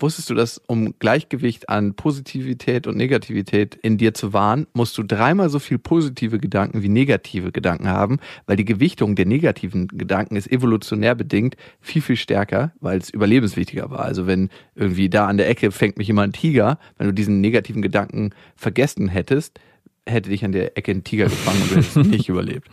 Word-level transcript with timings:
Wusstest 0.00 0.30
du, 0.30 0.34
dass 0.34 0.58
um 0.58 0.94
Gleichgewicht 1.00 1.68
an 1.68 1.94
Positivität 1.94 2.86
und 2.86 2.96
Negativität 2.96 3.74
in 3.74 3.98
dir 3.98 4.14
zu 4.14 4.32
wahren, 4.32 4.68
musst 4.72 4.96
du 4.96 5.02
dreimal 5.02 5.50
so 5.50 5.58
viel 5.58 5.78
positive 5.78 6.38
Gedanken 6.38 6.82
wie 6.82 6.88
negative 6.88 7.50
Gedanken 7.50 7.88
haben, 7.88 8.20
weil 8.46 8.54
die 8.54 8.64
Gewichtung 8.64 9.16
der 9.16 9.26
negativen 9.26 9.88
Gedanken 9.88 10.36
ist 10.36 10.52
evolutionär 10.52 11.16
bedingt 11.16 11.56
viel, 11.80 12.00
viel 12.00 12.14
stärker, 12.14 12.72
weil 12.78 12.98
es 12.98 13.10
überlebenswichtiger 13.10 13.90
war. 13.90 14.04
Also 14.04 14.28
wenn 14.28 14.50
irgendwie 14.76 15.08
da 15.08 15.26
an 15.26 15.36
der 15.36 15.48
Ecke 15.48 15.72
fängt 15.72 15.98
mich 15.98 16.08
immer 16.08 16.22
ein 16.22 16.32
Tiger, 16.32 16.78
wenn 16.96 17.08
du 17.08 17.12
diesen 17.12 17.40
negativen 17.40 17.82
Gedanken 17.82 18.30
vergessen 18.54 19.08
hättest, 19.08 19.58
hätte 20.06 20.30
dich 20.30 20.44
an 20.44 20.52
der 20.52 20.78
Ecke 20.78 20.92
ein 20.92 21.02
Tiger 21.02 21.24
gefangen 21.24 21.60
und 21.60 21.70
du 21.72 21.74
hättest 21.74 21.96
nicht 22.04 22.28
überlebt. 22.28 22.68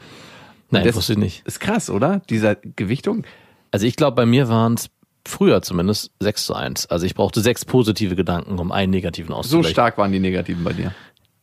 Nein, 0.70 0.86
das 0.86 0.96
wusste 0.96 1.14
ich 1.14 1.20
nicht. 1.20 1.48
Ist 1.48 1.60
krass, 1.60 1.90
oder? 1.90 2.22
Dieser 2.30 2.54
Gewichtung. 2.54 3.26
Also 3.72 3.88
ich 3.88 3.96
glaube, 3.96 4.16
bei 4.16 4.26
mir 4.26 4.48
waren 4.48 4.76
es 4.76 4.90
früher 5.28 5.62
zumindest 5.62 6.12
6 6.20 6.46
zu 6.46 6.54
1. 6.54 6.86
Also 6.88 7.06
ich 7.06 7.16
brauchte 7.16 7.42
sechs 7.42 7.66
positive 7.66 8.16
Gedanken, 8.16 8.60
um 8.60 8.72
einen 8.72 8.92
negativen 8.92 9.30
So 9.30 9.36
auszugleichen. 9.36 9.74
stark 9.74 9.98
waren 9.98 10.12
die 10.12 10.20
negativen 10.20 10.64
bei 10.64 10.74
dir. 10.74 10.94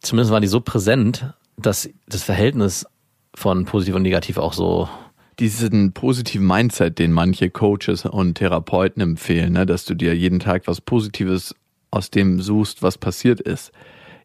Zumindest 0.01 0.33
waren 0.33 0.43
die 0.43 0.49
so 0.49 0.61
präsent, 0.61 1.33
dass 1.57 1.89
das 2.07 2.23
Verhältnis 2.23 2.87
von 3.35 3.65
positiv 3.65 3.95
und 3.95 4.02
negativ 4.02 4.39
auch 4.39 4.52
so 4.52 4.89
diesen 5.39 5.93
positiven 5.93 6.47
Mindset, 6.47 6.99
den 6.99 7.13
manche 7.13 7.51
Coaches 7.51 8.05
und 8.05 8.35
Therapeuten 8.35 9.02
empfehlen, 9.02 9.55
ne, 9.55 9.66
dass 9.66 9.85
du 9.85 9.95
dir 9.95 10.15
jeden 10.15 10.41
Tag 10.41 10.67
was 10.67 10.80
Positives 10.80 11.55
aus 11.91 12.11
dem 12.11 12.41
suchst, 12.41 12.83
was 12.83 12.99
passiert 12.99 13.41
ist. 13.41 13.73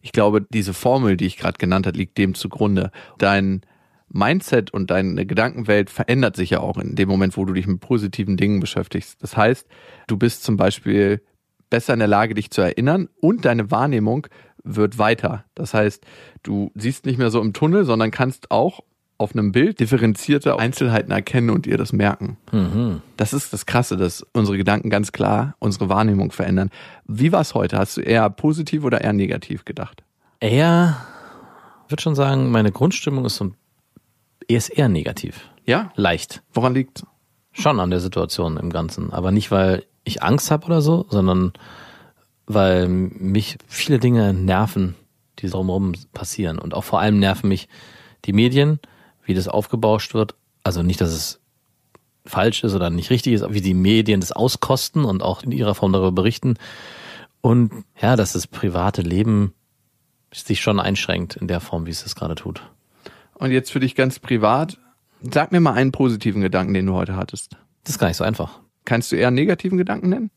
Ich 0.01 0.11
glaube, 0.11 0.45
diese 0.49 0.73
Formel, 0.73 1.17
die 1.17 1.25
ich 1.25 1.37
gerade 1.37 1.57
genannt 1.57 1.87
habe, 1.87 1.97
liegt 1.97 2.17
dem 2.17 2.33
zugrunde. 2.33 2.91
Dein 3.17 3.61
Mindset 4.09 4.71
und 4.71 4.89
deine 4.91 5.25
Gedankenwelt 5.25 5.89
verändert 5.89 6.35
sich 6.35 6.51
ja 6.51 6.59
auch 6.61 6.77
in 6.77 6.95
dem 6.95 7.09
Moment, 7.09 7.35
wo 7.37 7.45
du 7.45 7.53
dich 7.53 7.67
mit 7.67 7.79
positiven 7.81 8.37
Dingen 8.37 8.59
beschäftigst. 8.59 9.21
Das 9.21 9.35
heißt, 9.35 9.67
du 10.07 10.17
bist 10.17 10.43
zum 10.43 10.57
Beispiel 10.57 11.21
besser 11.69 11.93
in 11.93 11.99
der 11.99 12.07
Lage, 12.07 12.33
dich 12.33 12.49
zu 12.51 12.61
erinnern 12.61 13.09
und 13.19 13.43
deine 13.45 13.69
Wahrnehmung 13.71 14.27
wird 14.63 14.97
weiter. 14.97 15.43
Das 15.55 15.73
heißt, 15.73 16.05
du 16.43 16.71
siehst 16.75 17.05
nicht 17.05 17.17
mehr 17.17 17.31
so 17.31 17.41
im 17.41 17.53
Tunnel, 17.53 17.83
sondern 17.85 18.11
kannst 18.11 18.51
auch 18.51 18.81
auf 19.19 19.33
einem 19.33 19.51
Bild 19.51 19.79
differenzierte 19.79 20.59
Einzelheiten 20.59 21.11
erkennen 21.11 21.49
und 21.49 21.65
dir 21.65 21.77
das 21.77 21.91
merken. 21.91 22.37
mhm. 22.51 23.01
Das 23.17 23.33
ist 23.33 23.51
das 23.51 23.65
Krasse, 23.65 23.97
dass 23.97 24.23
unsere 24.33 24.57
Gedanken 24.57 24.89
ganz 24.91 25.11
klar 25.11 25.55
unsere 25.59 25.89
Wahrnehmung 25.89 26.31
verändern. 26.31 26.69
Wie 27.07 27.31
war 27.31 27.41
es 27.41 27.55
heute? 27.55 27.77
Hast 27.79 27.97
du 27.97 28.01
eher 28.01 28.29
positiv 28.29 28.83
oder 28.83 29.01
eher 29.01 29.13
negativ 29.13 29.65
gedacht? 29.65 30.03
eher, 30.39 30.97
ich 31.85 31.91
würde 31.91 32.03
schon 32.03 32.13
sagen, 32.15 32.51
meine 32.51 32.71
Grundstimmung 32.71 33.25
ist 33.25 33.37
so 33.37 33.45
ein- 33.45 33.55
eher 34.69 34.89
negativ. 34.89 35.49
Ja? 35.65 35.91
Leicht. 35.95 36.41
Woran 36.53 36.73
liegt 36.73 37.03
Schon 37.59 37.79
an 37.79 37.89
der 37.89 37.99
Situation 37.99 38.57
im 38.57 38.69
Ganzen. 38.69 39.11
Aber 39.11 39.31
nicht, 39.31 39.49
weil 39.49 39.83
ich 40.03 40.21
Angst 40.21 40.51
habe 40.51 40.67
oder 40.67 40.79
so, 40.79 41.07
sondern 41.09 41.53
weil 42.45 42.87
mich 42.87 43.57
viele 43.67 43.97
Dinge 43.97 44.31
nerven, 44.31 44.93
die 45.39 45.49
drumherum 45.49 45.93
passieren. 46.13 46.59
Und 46.59 46.75
auch 46.75 46.83
vor 46.83 46.99
allem 46.99 47.17
nerven 47.17 47.47
mich 47.47 47.67
die 48.25 48.33
Medien, 48.33 48.79
wie 49.23 49.33
das 49.33 49.47
aufgebauscht 49.47 50.13
wird. 50.13 50.35
Also 50.63 50.83
nicht, 50.83 51.01
dass 51.01 51.09
es 51.09 51.39
falsch 52.27 52.63
ist 52.63 52.75
oder 52.75 52.91
nicht 52.91 53.09
richtig 53.09 53.33
ist, 53.33 53.41
aber 53.41 53.55
wie 53.55 53.61
die 53.61 53.73
Medien 53.73 54.21
das 54.21 54.31
auskosten 54.31 55.03
und 55.03 55.23
auch 55.23 55.41
in 55.41 55.51
ihrer 55.51 55.73
Form 55.73 55.93
darüber 55.93 56.11
berichten. 56.11 56.57
Und 57.41 57.71
ja, 57.99 58.15
dass 58.15 58.33
das 58.33 58.45
private 58.45 59.01
Leben 59.01 59.55
sich 60.31 60.61
schon 60.61 60.79
einschränkt 60.79 61.37
in 61.37 61.47
der 61.47 61.59
Form, 61.59 61.87
wie 61.87 61.91
es 61.91 62.03
das 62.03 62.15
gerade 62.15 62.35
tut. 62.35 62.61
Und 63.39 63.51
jetzt 63.51 63.71
für 63.71 63.79
dich 63.79 63.95
ganz 63.95 64.19
privat, 64.19 64.77
sag 65.21 65.51
mir 65.51 65.59
mal 65.59 65.73
einen 65.73 65.91
positiven 65.91 66.41
Gedanken, 66.41 66.73
den 66.73 66.85
du 66.85 66.93
heute 66.93 67.15
hattest. 67.15 67.55
Das 67.83 67.95
ist 67.95 67.99
gar 67.99 68.07
nicht 68.07 68.17
so 68.17 68.23
einfach. 68.23 68.59
Kannst 68.85 69.11
du 69.11 69.15
eher 69.15 69.27
einen 69.27 69.35
negativen 69.35 69.77
Gedanken 69.77 70.09
nennen? 70.09 70.31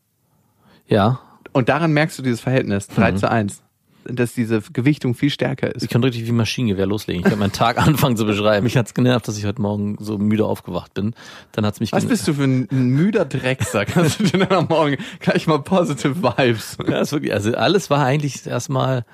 Ja, 0.87 1.19
Und 1.53 1.69
daran 1.69 1.93
merkst 1.93 2.17
du 2.19 2.23
dieses 2.23 2.41
Verhältnis, 2.41 2.87
3 2.87 3.13
zu 3.13 3.29
1. 3.29 3.61
Dass 4.03 4.33
diese 4.33 4.61
Gewichtung 4.73 5.13
viel 5.13 5.29
stärker 5.29 5.73
ist. 5.75 5.83
Ich 5.83 5.89
kann 5.89 6.03
richtig 6.03 6.25
wie 6.25 6.31
Maschinengewehr 6.31 6.87
loslegen. 6.87 7.21
Ich 7.23 7.29
kann 7.29 7.37
meinen 7.37 7.51
Tag 7.51 7.77
anfangen 7.87 8.17
zu 8.17 8.25
beschreiben. 8.25 8.63
Mich 8.63 8.75
hat's 8.75 8.95
genervt, 8.95 9.27
dass 9.27 9.37
ich 9.37 9.45
heute 9.45 9.61
Morgen 9.61 9.95
so 9.99 10.17
müde 10.17 10.45
aufgewacht 10.45 10.93
bin. 10.95 11.13
Dann 11.51 11.65
hat's 11.65 11.79
mich 11.79 11.91
Was 11.91 12.05
bist 12.05 12.27
du 12.27 12.33
für 12.33 12.43
ein, 12.43 12.67
ein 12.71 12.89
müder 12.89 13.25
Drecksack? 13.25 13.95
Hast 13.95 14.19
du 14.19 14.23
denn 14.23 14.51
am 14.51 14.65
Morgen 14.65 14.97
gleich 15.19 15.45
mal 15.45 15.59
positive 15.59 16.15
Vibes? 16.23 16.77
Ja, 16.87 17.01
ist 17.01 17.11
wirklich, 17.11 17.31
also 17.31 17.53
alles 17.53 17.89
war 17.91 18.03
eigentlich 18.03 18.45
erstmal 18.47 19.05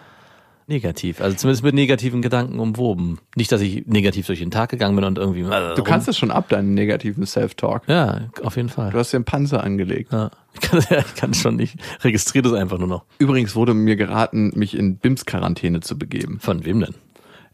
negativ. 0.68 1.22
Also 1.22 1.36
zumindest 1.38 1.64
mit 1.64 1.74
negativen 1.76 2.22
Gedanken 2.22 2.60
umwoben. 2.60 3.20
Nicht, 3.36 3.52
dass 3.52 3.62
ich 3.62 3.86
negativ 3.88 4.28
durch 4.28 4.40
den 4.40 4.52
Tag 4.52 4.70
gegangen 4.70 4.96
bin 4.96 5.06
und 5.06 5.18
irgendwie. 5.18 5.44
Du 5.44 5.84
kannst 5.84 6.08
das 6.08 6.18
schon 6.18 6.32
ab, 6.32 6.50
deinen 6.50 6.74
negativen 6.74 7.26
Self-Talk. 7.26 7.84
Ja, 7.88 8.28
auf 8.44 8.56
jeden 8.58 8.70
Fall. 8.70 8.92
Du 8.92 8.98
hast 9.00 9.12
dir 9.14 9.18
einen 9.18 9.26
Panzer 9.26 9.64
angelegt. 9.64 10.12
Ja. 10.12 10.32
Ich 10.60 10.62
kann, 10.70 10.84
ja, 10.90 10.98
ich 11.00 11.14
kann 11.16 11.36
schon 11.36 11.56
nicht. 11.56 11.76
Registriert 12.04 12.48
es 12.48 12.54
einfach 12.54 12.80
nur 12.80 12.88
noch. 12.88 13.06
Übrigens 13.20 13.56
wurde 13.56 13.76
mir 13.76 13.96
geraten, 13.96 14.52
mich 14.56 14.76
in 14.76 14.98
BIMS-Quarantäne 14.98 15.82
zu 15.82 16.00
begeben. 16.00 16.40
Von 16.40 16.66
wem 16.66 16.80
denn? 16.80 16.96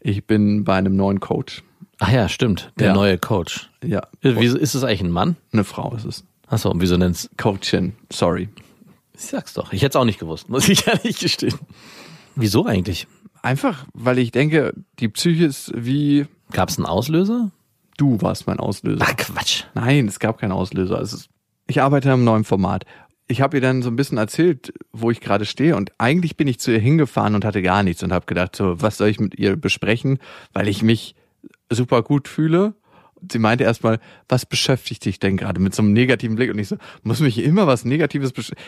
Ich 0.00 0.24
bin 0.26 0.64
bei 0.64 0.76
einem 0.76 0.96
neuen 0.96 1.20
Coach. 1.20 1.62
Ach 1.98 2.10
ja, 2.10 2.30
stimmt. 2.30 2.72
Der 2.78 2.88
Ja. 2.88 2.94
neue 2.94 3.18
Coach. 3.18 3.68
Ja, 3.84 4.06
Wieso 4.22 4.56
ist 4.56 4.74
es 4.74 4.84
eigentlich 4.84 5.02
ein 5.02 5.10
Mann? 5.10 5.36
eine 5.52 5.64
Frau 5.64 5.94
ist 5.94 6.06
es. 6.06 6.24
Achso, 6.46 6.70
und 6.70 6.80
wieso 6.80 6.96
nennst 6.96 7.28
Coachin, 7.36 7.92
sorry. 8.10 8.48
Ich 9.14 9.24
sag's 9.26 9.52
doch. 9.52 9.70
Ich 9.74 9.82
hätte 9.82 9.98
es 9.98 10.00
auch 10.00 10.06
nicht 10.06 10.18
gewusst, 10.18 10.48
muss 10.48 10.66
ich 10.70 10.86
ehrlich 10.88 11.18
gestehen. 11.18 11.58
Wieso 12.36 12.66
eigentlich? 12.66 13.06
Einfach, 13.42 13.86
weil 13.92 14.18
ich 14.18 14.32
denke, 14.32 14.72
die 14.98 15.08
Psyche 15.08 15.44
ist 15.44 15.72
wie 15.74 16.26
Gab 16.52 16.68
es 16.68 16.78
einen 16.78 16.86
Auslöser? 16.86 17.50
du 17.96 18.20
warst 18.20 18.46
mein 18.46 18.58
Auslöser. 18.58 19.04
Ach 19.06 19.16
Quatsch. 19.16 19.64
Nein, 19.74 20.08
es 20.08 20.18
gab 20.18 20.38
keinen 20.38 20.52
Auslöser. 20.52 21.00
Ist, 21.00 21.28
ich 21.66 21.80
arbeite 21.80 22.10
am 22.10 22.24
neuen 22.24 22.44
Format. 22.44 22.84
Ich 23.26 23.40
habe 23.40 23.56
ihr 23.56 23.60
dann 23.60 23.82
so 23.82 23.88
ein 23.88 23.96
bisschen 23.96 24.18
erzählt, 24.18 24.74
wo 24.92 25.10
ich 25.10 25.20
gerade 25.20 25.46
stehe 25.46 25.76
und 25.76 25.92
eigentlich 25.96 26.36
bin 26.36 26.46
ich 26.46 26.60
zu 26.60 26.72
ihr 26.72 26.78
hingefahren 26.78 27.34
und 27.34 27.44
hatte 27.44 27.62
gar 27.62 27.82
nichts 27.82 28.02
und 28.02 28.12
habe 28.12 28.26
gedacht, 28.26 28.54
so, 28.54 28.80
was 28.82 28.98
soll 28.98 29.08
ich 29.08 29.18
mit 29.18 29.38
ihr 29.38 29.56
besprechen, 29.56 30.18
weil 30.52 30.68
ich 30.68 30.82
mich 30.82 31.14
super 31.70 32.02
gut 32.02 32.28
fühle. 32.28 32.74
Und 33.14 33.32
Sie 33.32 33.38
meinte 33.38 33.64
erstmal, 33.64 33.98
was 34.28 34.44
beschäftigt 34.44 35.06
dich 35.06 35.20
denn 35.20 35.38
gerade 35.38 35.58
mit 35.60 35.74
so 35.74 35.82
einem 35.82 35.94
negativen 35.94 36.36
Blick? 36.36 36.50
Und 36.50 36.58
ich 36.58 36.68
so, 36.68 36.76
muss 37.02 37.20
mich 37.20 37.38
immer 37.38 37.66
was 37.66 37.86
Negatives 37.86 38.32
beschäftigen? 38.32 38.60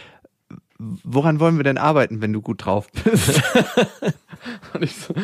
Woran 0.78 1.41
wollen 1.41 1.56
wir 1.56 1.64
denn 1.64 1.78
arbeiten, 1.78 2.20
wenn 2.20 2.32
du 2.32 2.42
gut 2.42 2.64
drauf 2.64 2.88
bist? 2.92 3.42
und 4.75 4.82
ich 4.82 4.94
so, 4.94 5.14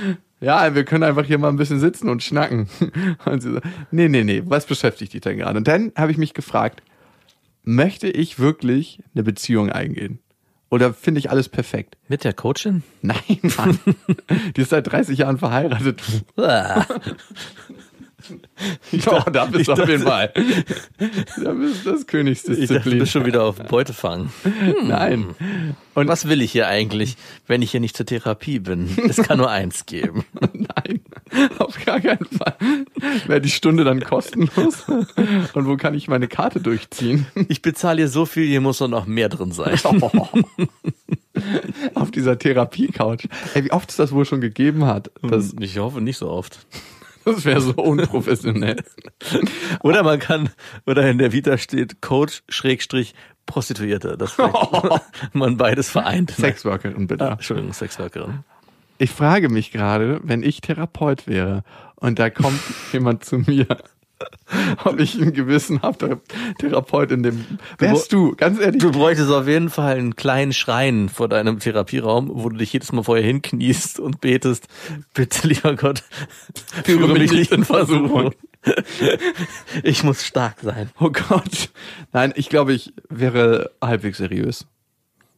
ja, 0.41 0.75
wir 0.75 0.85
können 0.85 1.05
einfach 1.05 1.25
hier 1.25 1.39
mal 1.39 1.49
ein 1.49 1.57
bisschen 1.57 1.79
sitzen 1.81 2.09
und 2.09 2.23
schnacken. 2.23 2.69
Und 3.25 3.43
sie 3.43 3.53
so, 3.53 3.61
nee, 3.91 4.09
nee, 4.09 4.25
nee, 4.25 4.43
was 4.45 4.67
beschäftigt 4.67 5.13
dich 5.13 5.21
denn 5.21 5.39
gerade? 5.39 5.57
Und 5.57 5.69
dann 5.69 5.93
habe 5.97 6.11
ich 6.11 6.19
mich 6.19 6.35
gefragt, 6.35 6.83
möchte 7.63 8.09
ich 8.09 8.39
wirklich 8.39 9.03
eine 9.15 9.23
Beziehung 9.23 9.71
eingehen? 9.71 10.19
Oder 10.71 10.95
finde 10.95 11.19
ich 11.19 11.31
alles 11.31 11.51
perfekt? 11.51 11.99
Mit 12.09 12.25
der 12.25 12.33
Coachin? 12.33 12.83
Nein, 13.03 13.39
Mann. 13.59 13.79
Die 14.57 14.63
ist 14.63 14.71
seit 14.71 14.91
30 14.91 15.19
Jahren 15.19 15.37
verheiratet. 15.37 16.03
Ja, 18.93 19.21
da 19.33 19.47
bist 19.47 19.69
du 19.69 19.73
auf 19.73 19.89
jeden 19.89 20.03
Fall. 20.03 20.33
Da 21.43 21.53
bist 21.53 21.85
du 21.85 21.93
das 21.93 22.01
Ich 22.01 22.07
dachte, 22.07 22.07
du 22.07 22.07
Königsdisziplin. 22.07 22.99
bist 22.99 23.13
schon 23.13 23.25
wieder 23.25 23.45
auf 23.45 23.57
Beutefangen. 23.57 24.31
Nein. 24.85 25.35
Und 25.95 26.09
was 26.09 26.29
will 26.29 26.41
ich 26.43 26.53
hier 26.53 26.69
eigentlich, 26.69 27.17
wenn 27.47 27.63
ich 27.63 27.71
hier 27.71 27.81
nicht 27.81 27.97
zur 27.97 28.07
Therapie 28.07 28.59
bin? 28.59 28.89
Es 29.09 29.17
kann 29.17 29.39
nur 29.39 29.51
eins 29.51 29.87
geben. 29.87 30.25
Nein, 30.53 31.01
auf 31.59 31.85
gar 31.85 32.01
keinen 32.01 32.27
Fall. 32.27 32.57
Wäre 33.27 33.41
die 33.41 33.51
Stunde 33.51 33.85
dann 33.85 34.01
kostenlos? 34.01 34.85
Und 34.87 35.67
wo 35.67 35.77
kann 35.77 35.95
ich 35.95 36.09
meine 36.09 36.29
Karte 36.29 36.61
durchziehen? 36.61 37.27
Ich 37.49 37.63
bezahle 37.63 37.99
hier 37.99 38.09
so 38.09 38.27
viel, 38.27 38.47
hier 38.47 38.61
muss 38.61 38.79
doch 38.79 38.89
noch 38.89 39.07
mehr 39.07 39.29
drin 39.29 39.53
sein. 39.53 39.79
Auf 41.95 42.11
dieser 42.11 42.39
Therapie-Couch. 42.39 43.27
Ey, 43.55 43.65
wie 43.65 43.73
oft 43.73 43.91
es 43.91 43.97
das 43.97 44.13
wohl 44.13 44.25
schon 44.25 44.41
gegeben 44.41 44.87
hat. 44.87 45.11
Das, 45.23 45.55
ich 45.59 45.79
hoffe 45.79 46.01
nicht 46.01 46.19
so 46.19 46.31
oft. 46.31 46.67
Das 47.25 47.45
wäre 47.45 47.61
so 47.61 47.73
unprofessionell. 47.73 48.83
Oder 49.83 50.03
man 50.03 50.19
kann, 50.19 50.51
oder 50.87 51.09
in 51.09 51.19
der 51.19 51.33
Vita 51.33 51.59
steht 51.59 52.01
Coach 52.01 52.43
Schrägstrich 52.49 53.15
Prostituierte. 53.47 54.17
Das 54.17 54.33
vielleicht 54.35 54.55
man 55.33 55.57
beides 55.57 55.91
vereint. 55.91 56.31
Sexworkerin, 56.31 57.07
bitte. 57.07 57.29
Ah, 57.29 57.33
Entschuldigung, 57.33 57.73
Sexworkerin. 57.73 58.45
Ich 58.99 59.11
frage 59.11 59.49
mich 59.49 59.73
gerade, 59.73 60.21
wenn 60.23 60.43
ich 60.43 60.61
Therapeut 60.61 61.27
wäre 61.27 61.65
und 61.97 62.19
da 62.19 62.31
kommt 62.31 62.61
jemand 62.93 63.25
zu 63.25 63.39
mir 63.39 63.67
ob 64.85 64.99
ich 65.01 65.21
ein 65.21 65.33
gewissenhafter 65.33 66.21
Therapeut 66.59 67.11
in 67.11 67.23
dem 67.23 67.45
wärst 67.79 68.13
du, 68.13 68.35
ganz 68.37 68.61
ehrlich. 68.61 68.83
Du 68.83 68.93
bräuchtest 68.93 69.31
auf 69.31 69.47
jeden 69.47 69.71
Fall 69.71 69.97
einen 69.97 70.17
kleinen 70.17 70.53
Schrein 70.53 71.09
vor 71.09 71.29
deinem 71.29 71.59
Therapieraum, 71.59 72.31
wo 72.33 72.49
du 72.49 72.57
dich 72.57 72.73
jedes 72.73 72.93
Mal 72.93 73.03
vorher 73.03 73.25
hinkniest 73.25 74.01
und 74.01 74.21
betest, 74.21 74.69
bitte 75.15 75.49
lieber 75.49 75.75
Gott, 75.77 76.03
führe 76.85 77.13
mich 77.13 77.33
nicht 77.33 77.53
in 77.53 77.65
Versuchung. 77.65 78.33
Ich 79.83 80.05
muss 80.05 80.25
stark 80.25 80.61
sein. 80.63 80.91
Oh 81.01 81.11
Gott. 81.11 81.71
Nein, 82.13 82.33
ich 82.37 82.49
glaube, 82.49 82.73
ich 82.73 82.93
wäre 83.09 83.73
halbwegs 83.83 84.19
seriös. 84.19 84.67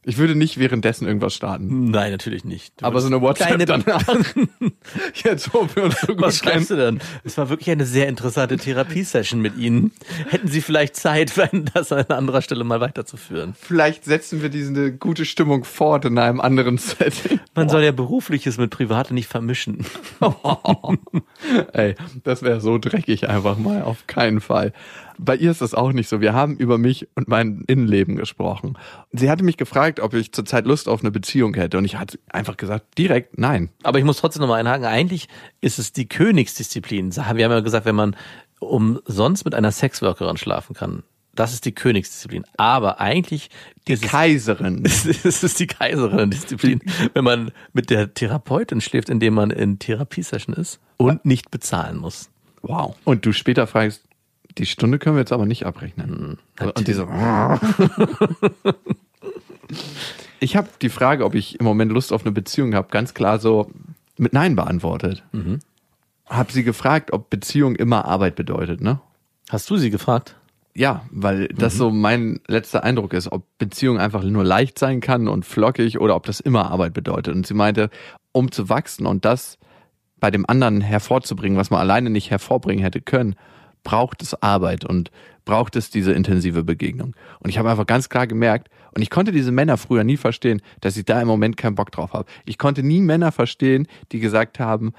Ich 0.05 0.19
würde 0.19 0.35
nicht 0.35 0.59
währenddessen 0.59 1.07
irgendwas 1.07 1.35
starten. 1.35 1.91
Nein, 1.91 2.13
natürlich 2.13 2.45
nicht. 2.45 2.81
Du 2.81 2.87
Aber 2.87 3.01
so 3.01 3.07
eine 3.07 3.21
WhatsApp 3.21 3.65
danach. 3.67 4.03
Jetzt, 5.15 5.55
wo 5.55 5.67
wir 5.75 5.85
uns 5.85 6.01
so 6.01 6.09
gut 6.09 6.21
Was 6.21 6.39
schreibst 6.39 6.71
du 6.71 6.77
denn? 6.77 7.01
Es 7.25 7.39
war 7.39 7.49
wirklich 7.49 7.71
eine 7.71 7.87
sehr 7.87 8.09
interessante 8.09 8.57
Therapiesession 8.57 9.41
mit 9.41 9.57
Ihnen. 9.57 9.93
Hätten 10.29 10.49
Sie 10.49 10.61
vielleicht 10.61 10.97
Zeit, 10.97 11.37
wenn 11.37 11.67
das 11.73 11.93
an 11.93 12.07
anderer 12.07 12.43
Stelle 12.43 12.65
mal 12.65 12.81
weiterzuführen? 12.81 13.55
Vielleicht 13.59 14.05
setzen 14.05 14.43
wir 14.43 14.51
diese 14.51 14.93
gute 14.93 15.25
Stimmung 15.25 15.65
fort 15.65 16.05
in 16.05 16.19
einem 16.19 16.41
anderen 16.41 16.79
Setting. 16.79 17.41
Man 17.55 17.69
soll 17.69 17.83
ja 17.83 17.93
Berufliches 17.93 18.59
mit 18.59 18.71
Private 18.71 19.15
nicht 19.15 19.29
vermischen. 19.29 19.87
Ey, 21.73 21.95
das 22.25 22.43
wäre 22.43 22.61
so 22.61 22.79
dreckig 22.79 23.29
einfach 23.29 23.57
mal, 23.57 23.83
auf 23.83 24.07
keinen 24.07 24.41
Fall. 24.41 24.73
Bei 25.19 25.37
ihr 25.37 25.51
ist 25.51 25.61
das 25.61 25.75
auch 25.75 25.93
nicht 25.93 26.09
so. 26.09 26.21
Wir 26.21 26.33
haben 26.33 26.57
über 26.57 26.79
mich 26.79 27.09
und 27.15 27.29
mein 27.29 27.63
Innenleben 27.67 28.17
gesprochen. 28.17 28.77
Sie 29.13 29.31
hatte 29.31 29.45
mich 29.45 29.57
gefragt, 29.57 30.01
ob 30.01 30.15
ich 30.15 30.33
zurzeit 30.33 30.67
Lust 30.67 30.89
auf 30.89 31.01
eine 31.01 31.11
Beziehung 31.11 31.55
hätte 31.55 31.79
und 31.79 31.85
ich 31.85 31.97
hatte 31.97 32.19
einfach 32.29 32.57
gesagt, 32.57 32.99
direkt 32.99 33.39
nein. 33.39 33.71
Aber 33.83 33.99
ich 33.99 34.05
muss 34.05 34.19
trotzdem 34.19 34.41
nochmal 34.41 34.61
einhaken. 34.61 34.87
Eigentlich 34.87 35.29
ist 35.61 35.79
es 35.79 35.93
die 35.93 36.09
Königsdisziplin. 36.09 37.15
Wir 37.15 37.27
haben 37.27 37.39
ja 37.39 37.61
gesagt, 37.61 37.87
wenn 37.87 37.97
man 37.97 38.17
umsonst 38.61 39.45
mit 39.45 39.55
einer 39.55 39.73
Sexworkerin 39.73 40.37
schlafen 40.37 40.75
kann, 40.75 41.03
das 41.35 41.53
ist 41.53 41.65
die 41.65 41.73
Königsdisziplin. 41.73 42.45
Aber 42.57 43.01
eigentlich 43.01 43.51
Die 43.89 43.95
ist 43.95 44.05
es 44.05 44.11
Kaiserin. 44.11 44.85
Es 44.85 45.43
ist 45.43 45.59
die 45.59 45.67
Kaiserin-Disziplin, 45.67 46.81
wenn 47.13 47.25
man 47.25 47.51
mit 47.73 47.91
der 47.91 48.15
Therapeutin 48.15 48.81
schläft, 48.81 49.09
indem 49.09 49.35
man 49.35 49.51
in 49.51 49.79
Therapiesession 49.79 50.55
ist 50.55 50.81
und 50.97 51.25
nicht 51.25 51.51
bezahlen 51.51 51.99
muss. 51.99 52.31
Wow. 52.63 52.97
Und 53.05 53.27
du 53.27 53.33
später 53.33 53.67
fragst, 53.67 54.05
die 54.59 54.67
Stunde 54.67 54.99
können 54.99 55.17
wir 55.17 55.21
jetzt 55.21 55.33
aber 55.33 55.47
nicht 55.47 55.67
abrechnen. 55.67 56.39
Und 56.61 56.87
die 56.87 56.93
so. 56.93 57.09
Ich 60.41 60.57
habe 60.57 60.69
die 60.83 60.91
Frage, 60.91 61.25
ob 61.25 61.35
ich 61.35 61.59
im 61.59 61.65
Moment 61.65 61.91
Lust 61.91 62.13
auf 62.13 62.23
eine 62.23 62.33
Beziehung 62.33 62.75
habe, 62.75 62.89
ganz 62.91 63.15
klar 63.15 63.39
so 63.39 63.71
mit 64.19 64.35
Nein 64.35 64.57
beantwortet. 64.57 65.25
Hab 66.27 66.53
sie 66.53 66.65
gefragt, 66.65 67.15
ob 67.15 67.31
Beziehung 67.31 67.77
immer 67.77 68.05
Arbeit 68.05 68.37
bedeutet, 68.37 68.83
ne? 68.83 69.01
Hast 69.49 69.71
du 69.71 69.79
sie 69.79 69.89
gefragt? 69.89 70.37
Ja, 70.75 71.07
weil 71.11 71.49
das 71.49 71.77
so 71.77 71.91
mein 71.91 72.41
letzter 72.47 72.85
Eindruck 72.85 73.15
ist, 73.15 73.33
ob 73.33 73.47
Beziehung 73.57 73.99
einfach 73.99 74.23
nur 74.23 74.45
leicht 74.45 74.79
sein 74.79 75.01
kann 75.01 75.29
und 75.29 75.47
flockig 75.47 75.99
oder 75.99 76.15
ob 76.15 76.27
das 76.27 76.41
immer 76.41 76.71
Arbeit 76.71 76.93
bedeutet. 76.93 77.35
Und 77.35 77.47
sie 77.47 77.55
meinte, 77.55 77.89
um 78.33 78.51
zu 78.51 78.69
wachsen 78.69 79.07
und 79.07 79.25
das 79.25 79.59
bei 80.19 80.31
dem 80.31 80.49
anderen 80.49 80.81
hervorzubringen, 80.81 81.57
was 81.59 81.71
man 81.71 81.81
alleine 81.81 82.11
nicht 82.11 82.31
hervorbringen 82.31 82.83
hätte 82.83 83.01
können, 83.01 83.37
braucht 83.85 84.23
es 84.23 84.35
Arbeit 84.43 84.85
und 84.85 85.11
braucht 85.45 85.77
es 85.77 85.91
diese 85.91 86.13
intensive 86.13 86.65
Begegnung. 86.65 87.15
Und 87.39 87.51
ich 87.51 87.59
habe 87.59 87.71
einfach 87.71 87.87
ganz 87.87 88.09
klar 88.09 88.27
gemerkt, 88.27 88.69
und 88.95 89.03
ich 89.03 89.11
konnte 89.11 89.33
diese 89.33 89.51
Männer 89.51 89.77
früher 89.77 90.05
nie 90.05 90.17
verstehen, 90.17 90.63
dass 90.81 90.97
ich 90.97 91.05
da 91.05 91.21
im 91.21 91.27
Moment 91.27 91.57
keinen 91.57 91.75
Bock 91.75 91.91
drauf 91.91 92.13
habe. 92.13 92.27
Ich 92.45 92.59
konnte 92.59 92.83
nie 92.83 93.01
Männer 93.01 93.33
verstehen, 93.33 93.89
die 94.13 94.21
gesagt 94.21 94.61
haben, 94.61 94.93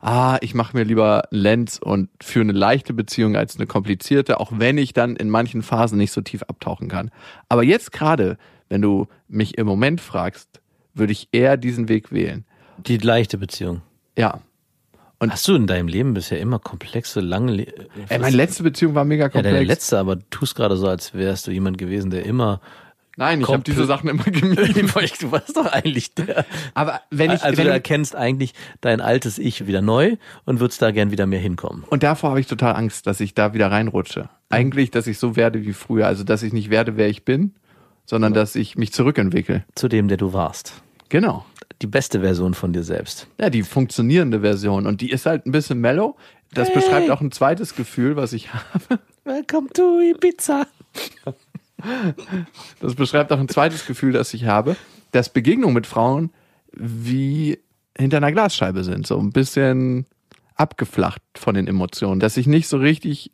ah, 0.00 0.38
ich 0.40 0.54
mache 0.54 0.76
mir 0.76 0.84
lieber 0.84 1.24
Lenz 1.30 1.78
und 1.82 2.08
für 2.22 2.40
eine 2.40 2.52
leichte 2.52 2.94
Beziehung 2.94 3.36
als 3.36 3.56
eine 3.56 3.66
komplizierte, 3.66 4.40
auch 4.40 4.50
wenn 4.54 4.78
ich 4.78 4.92
dann 4.92 5.16
in 5.16 5.30
manchen 5.30 5.62
Phasen 5.62 5.98
nicht 5.98 6.12
so 6.12 6.22
tief 6.22 6.42
abtauchen 6.44 6.88
kann. 6.88 7.10
Aber 7.48 7.62
jetzt 7.62 7.92
gerade, 7.92 8.38
wenn 8.68 8.82
du 8.82 9.08
mich 9.28 9.58
im 9.58 9.66
Moment 9.66 10.00
fragst, 10.00 10.60
würde 10.94 11.12
ich 11.12 11.28
eher 11.32 11.56
diesen 11.56 11.88
Weg 11.88 12.12
wählen. 12.12 12.44
Die 12.78 12.98
leichte 12.98 13.38
Beziehung. 13.38 13.82
Ja. 14.16 14.40
Und- 15.18 15.32
Hast 15.32 15.46
du 15.48 15.54
in 15.54 15.66
deinem 15.66 15.88
Leben 15.88 16.14
bisher 16.14 16.40
immer 16.40 16.58
komplexe, 16.58 17.20
lange... 17.20 17.52
Le 17.52 17.66
Ey, 18.08 18.18
meine 18.18 18.36
letzte 18.36 18.62
Beziehung 18.62 18.94
war 18.94 19.04
mega 19.04 19.24
ja, 19.24 19.28
komplex. 19.28 19.54
deine 19.54 19.64
letzte, 19.66 19.98
aber 19.98 20.16
du 20.16 20.22
tust 20.30 20.54
gerade 20.54 20.76
so, 20.76 20.88
als 20.88 21.14
wärst 21.14 21.46
du 21.46 21.50
jemand 21.50 21.78
gewesen, 21.78 22.10
der 22.10 22.24
immer... 22.26 22.60
Nein, 23.16 23.40
ich 23.42 23.48
habe 23.48 23.62
diese 23.62 23.84
Sachen 23.86 24.10
immer 24.10 24.24
gemieden. 24.24 24.90
du 25.20 25.30
warst 25.32 25.56
doch 25.56 25.66
eigentlich 25.66 26.14
der... 26.14 26.44
Aber 26.74 27.00
wenn 27.10 27.30
ich, 27.30 27.42
also 27.44 27.56
wenn 27.56 27.66
du 27.66 27.70
du, 27.70 27.74
erkennst 27.74 28.16
eigentlich 28.16 28.54
dein 28.80 29.00
altes 29.00 29.38
Ich 29.38 29.68
wieder 29.68 29.82
neu 29.82 30.16
und 30.46 30.58
würdest 30.58 30.82
da 30.82 30.90
gern 30.90 31.12
wieder 31.12 31.26
mehr 31.26 31.38
hinkommen. 31.38 31.84
und 31.88 32.02
davor 32.02 32.30
habe 32.30 32.40
ich 32.40 32.48
total 32.48 32.74
Angst, 32.74 33.06
dass 33.06 33.20
ich 33.20 33.32
da 33.34 33.54
wieder 33.54 33.70
reinrutsche. 33.70 34.30
Eigentlich, 34.50 34.90
dass 34.90 35.06
ich 35.06 35.18
so 35.18 35.36
werde 35.36 35.64
wie 35.64 35.72
früher. 35.74 36.08
Also, 36.08 36.24
dass 36.24 36.42
ich 36.42 36.52
nicht 36.52 36.70
werde, 36.70 36.96
wer 36.96 37.08
ich 37.08 37.24
bin, 37.24 37.54
sondern 38.04 38.34
dass 38.34 38.56
ich 38.56 38.76
mich 38.76 38.92
zurückentwickle. 38.92 39.64
Zu 39.76 39.86
dem, 39.88 40.08
der 40.08 40.16
du 40.16 40.32
warst. 40.32 40.82
Genau. 41.08 41.44
Die 41.82 41.86
beste 41.86 42.20
Version 42.20 42.54
von 42.54 42.72
dir 42.72 42.82
selbst. 42.82 43.26
Ja, 43.40 43.50
die 43.50 43.62
funktionierende 43.62 44.40
Version. 44.40 44.86
Und 44.86 45.00
die 45.00 45.10
ist 45.10 45.26
halt 45.26 45.46
ein 45.46 45.52
bisschen 45.52 45.80
mellow. 45.80 46.16
Das 46.52 46.72
beschreibt 46.72 47.10
auch 47.10 47.20
ein 47.20 47.32
zweites 47.32 47.74
Gefühl, 47.74 48.16
was 48.16 48.32
ich 48.32 48.54
habe. 48.54 49.00
Welcome 49.24 49.68
to 49.70 50.00
Ibiza. 50.00 50.66
Das 52.80 52.94
beschreibt 52.94 53.32
auch 53.32 53.38
ein 53.38 53.48
zweites 53.48 53.86
Gefühl, 53.86 54.12
das 54.12 54.32
ich 54.34 54.46
habe, 54.46 54.76
dass 55.10 55.28
Begegnungen 55.28 55.74
mit 55.74 55.86
Frauen 55.86 56.30
wie 56.72 57.58
hinter 57.96 58.18
einer 58.18 58.32
Glasscheibe 58.32 58.84
sind. 58.84 59.06
So 59.06 59.18
ein 59.18 59.32
bisschen 59.32 60.06
abgeflacht 60.54 61.22
von 61.36 61.54
den 61.54 61.66
Emotionen. 61.66 62.20
Dass 62.20 62.36
ich 62.36 62.46
nicht 62.46 62.68
so 62.68 62.78
richtig 62.78 63.32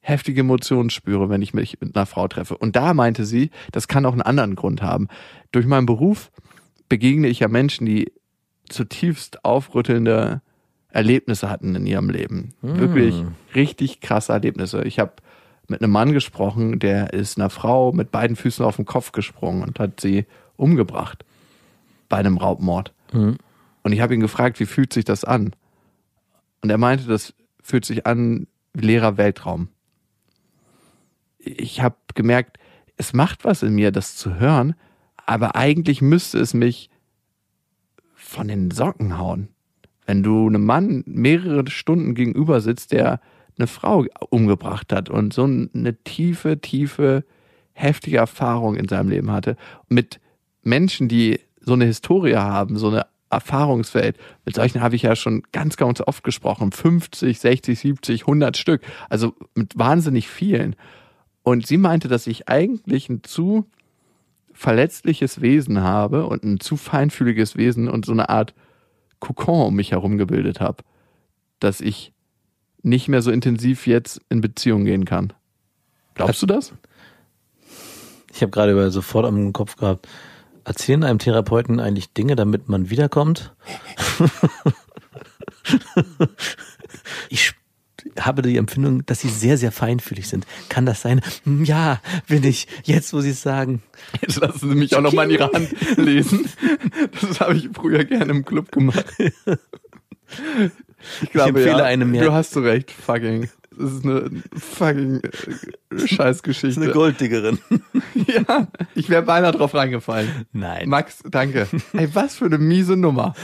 heftige 0.00 0.40
Emotionen 0.40 0.90
spüre, 0.90 1.28
wenn 1.28 1.42
ich 1.42 1.52
mich 1.52 1.80
mit 1.80 1.96
einer 1.96 2.06
Frau 2.06 2.28
treffe. 2.28 2.56
Und 2.56 2.76
da 2.76 2.94
meinte 2.94 3.24
sie, 3.24 3.50
das 3.72 3.88
kann 3.88 4.06
auch 4.06 4.12
einen 4.12 4.22
anderen 4.22 4.54
Grund 4.54 4.80
haben. 4.82 5.08
Durch 5.52 5.66
meinen 5.66 5.86
Beruf 5.86 6.30
begegne 6.88 7.28
ich 7.28 7.40
ja 7.40 7.48
Menschen, 7.48 7.86
die 7.86 8.12
zutiefst 8.68 9.44
aufrüttelnde 9.44 10.42
Erlebnisse 10.88 11.50
hatten 11.50 11.74
in 11.74 11.86
ihrem 11.86 12.10
Leben. 12.10 12.54
Wirklich 12.62 13.14
richtig 13.54 14.00
krasse 14.00 14.32
Erlebnisse. 14.32 14.82
Ich 14.84 14.98
habe 14.98 15.12
mit 15.68 15.82
einem 15.82 15.92
Mann 15.92 16.12
gesprochen, 16.12 16.78
der 16.78 17.12
ist 17.12 17.38
einer 17.38 17.50
Frau 17.50 17.92
mit 17.92 18.10
beiden 18.12 18.36
Füßen 18.36 18.64
auf 18.64 18.76
den 18.76 18.84
Kopf 18.84 19.12
gesprungen 19.12 19.62
und 19.62 19.78
hat 19.78 20.00
sie 20.00 20.26
umgebracht 20.56 21.24
bei 22.08 22.16
einem 22.16 22.38
Raubmord. 22.38 22.92
Und 23.82 23.92
ich 23.92 24.00
habe 24.00 24.14
ihn 24.14 24.20
gefragt, 24.20 24.58
wie 24.60 24.66
fühlt 24.66 24.92
sich 24.92 25.04
das 25.04 25.24
an? 25.24 25.54
Und 26.62 26.70
er 26.70 26.78
meinte, 26.78 27.06
das 27.06 27.34
fühlt 27.62 27.84
sich 27.84 28.06
an 28.06 28.46
wie 28.72 28.86
leerer 28.86 29.16
Weltraum. 29.16 29.68
Ich 31.38 31.80
habe 31.80 31.96
gemerkt, 32.14 32.58
es 32.96 33.12
macht 33.12 33.44
was 33.44 33.62
in 33.62 33.74
mir, 33.74 33.92
das 33.92 34.16
zu 34.16 34.38
hören, 34.38 34.74
aber 35.26 35.56
eigentlich 35.56 36.00
müsste 36.00 36.38
es 36.38 36.54
mich 36.54 36.88
von 38.14 38.48
den 38.48 38.70
Socken 38.70 39.18
hauen. 39.18 39.48
Wenn 40.06 40.22
du 40.22 40.46
einem 40.46 40.64
Mann 40.64 41.02
mehrere 41.06 41.68
Stunden 41.68 42.14
gegenüber 42.14 42.60
sitzt, 42.60 42.92
der 42.92 43.20
eine 43.58 43.66
Frau 43.66 44.06
umgebracht 44.30 44.92
hat 44.92 45.10
und 45.10 45.32
so 45.32 45.44
eine 45.44 45.96
tiefe, 46.04 46.60
tiefe, 46.60 47.24
heftige 47.72 48.18
Erfahrung 48.18 48.76
in 48.76 48.88
seinem 48.88 49.08
Leben 49.08 49.30
hatte, 49.30 49.56
mit 49.88 50.20
Menschen, 50.62 51.08
die 51.08 51.40
so 51.60 51.72
eine 51.72 51.86
Historie 51.86 52.36
haben, 52.36 52.76
so 52.76 52.88
eine 52.88 53.06
Erfahrungswelt, 53.28 54.16
mit 54.44 54.54
solchen 54.54 54.80
habe 54.80 54.94
ich 54.94 55.02
ja 55.02 55.16
schon 55.16 55.42
ganz, 55.50 55.76
ganz 55.76 56.00
oft 56.00 56.22
gesprochen, 56.22 56.70
50, 56.70 57.38
60, 57.38 57.78
70, 57.78 58.20
100 58.22 58.56
Stück, 58.56 58.82
also 59.08 59.34
mit 59.54 59.76
wahnsinnig 59.76 60.28
vielen. 60.28 60.76
Und 61.42 61.66
sie 61.66 61.78
meinte, 61.78 62.08
dass 62.08 62.26
ich 62.26 62.48
eigentlich 62.48 63.08
ein 63.08 63.24
zu 63.24 63.66
verletzliches 64.56 65.42
Wesen 65.42 65.82
habe 65.82 66.26
und 66.26 66.42
ein 66.42 66.60
zu 66.60 66.76
feinfühliges 66.76 67.56
Wesen 67.56 67.88
und 67.88 68.06
so 68.06 68.12
eine 68.12 68.30
Art 68.30 68.54
Kokon 69.20 69.66
um 69.66 69.74
mich 69.74 69.92
herum 69.92 70.16
gebildet 70.18 70.60
habe, 70.60 70.82
dass 71.60 71.80
ich 71.80 72.12
nicht 72.82 73.08
mehr 73.08 73.20
so 73.22 73.30
intensiv 73.30 73.86
jetzt 73.86 74.20
in 74.28 74.40
Beziehung 74.40 74.84
gehen 74.84 75.04
kann. 75.04 75.32
Glaubst 76.14 76.40
du 76.40 76.46
das? 76.46 76.72
Ich 78.32 78.40
habe 78.42 78.50
gerade 78.50 78.72
über 78.72 78.90
sofort 78.90 79.26
am 79.26 79.52
Kopf 79.52 79.76
gehabt, 79.76 80.08
erzählen 80.64 81.04
einem 81.04 81.18
Therapeuten 81.18 81.78
eigentlich 81.78 82.12
Dinge, 82.12 82.34
damit 82.34 82.68
man 82.68 82.88
wiederkommt? 82.90 83.54
ich 87.28 87.52
habe 88.20 88.42
die 88.42 88.56
Empfindung, 88.56 89.04
dass 89.06 89.20
sie 89.20 89.28
sehr, 89.28 89.58
sehr 89.58 89.72
feinfühlig 89.72 90.28
sind. 90.28 90.46
Kann 90.68 90.86
das 90.86 91.02
sein? 91.02 91.20
Hm, 91.44 91.64
Ja, 91.64 92.00
bin 92.28 92.44
ich. 92.44 92.66
Jetzt, 92.84 93.12
wo 93.12 93.20
sie 93.20 93.30
es 93.30 93.42
sagen. 93.42 93.82
Jetzt 94.20 94.40
lassen 94.40 94.70
Sie 94.70 94.74
mich 94.74 94.94
auch 94.96 95.00
noch 95.00 95.12
mal 95.12 95.24
in 95.24 95.30
Ihre 95.30 95.50
Hand 95.52 95.68
lesen. 95.98 96.48
Das 97.20 97.40
habe 97.40 97.54
ich 97.54 97.68
früher 97.74 98.04
gerne 98.04 98.32
im 98.32 98.44
Club 98.44 98.70
gemacht. 98.72 99.06
Ich 101.22 101.30
glaube, 101.30 101.50
empfehle 101.50 101.78
ja, 101.78 101.84
einem, 101.84 102.14
ja. 102.14 102.24
du 102.24 102.32
hast 102.32 102.52
so 102.52 102.60
recht, 102.60 102.90
fucking. 102.90 103.48
Das 103.78 103.92
ist 103.92 104.04
eine 104.04 104.30
fucking 104.56 105.20
äh, 105.22 106.06
Scheißgeschichte. 106.06 106.80
Eine 106.82 106.92
Golddiggerin. 106.92 107.58
Ja, 108.26 108.66
ich 108.94 109.08
wäre 109.10 109.22
beinahe 109.22 109.52
drauf 109.52 109.74
reingefallen. 109.74 110.46
Nein. 110.52 110.88
Max, 110.88 111.22
danke. 111.30 111.68
Ey, 111.92 112.08
was 112.14 112.36
für 112.36 112.46
eine 112.46 112.58
miese 112.58 112.96
Nummer. 112.96 113.34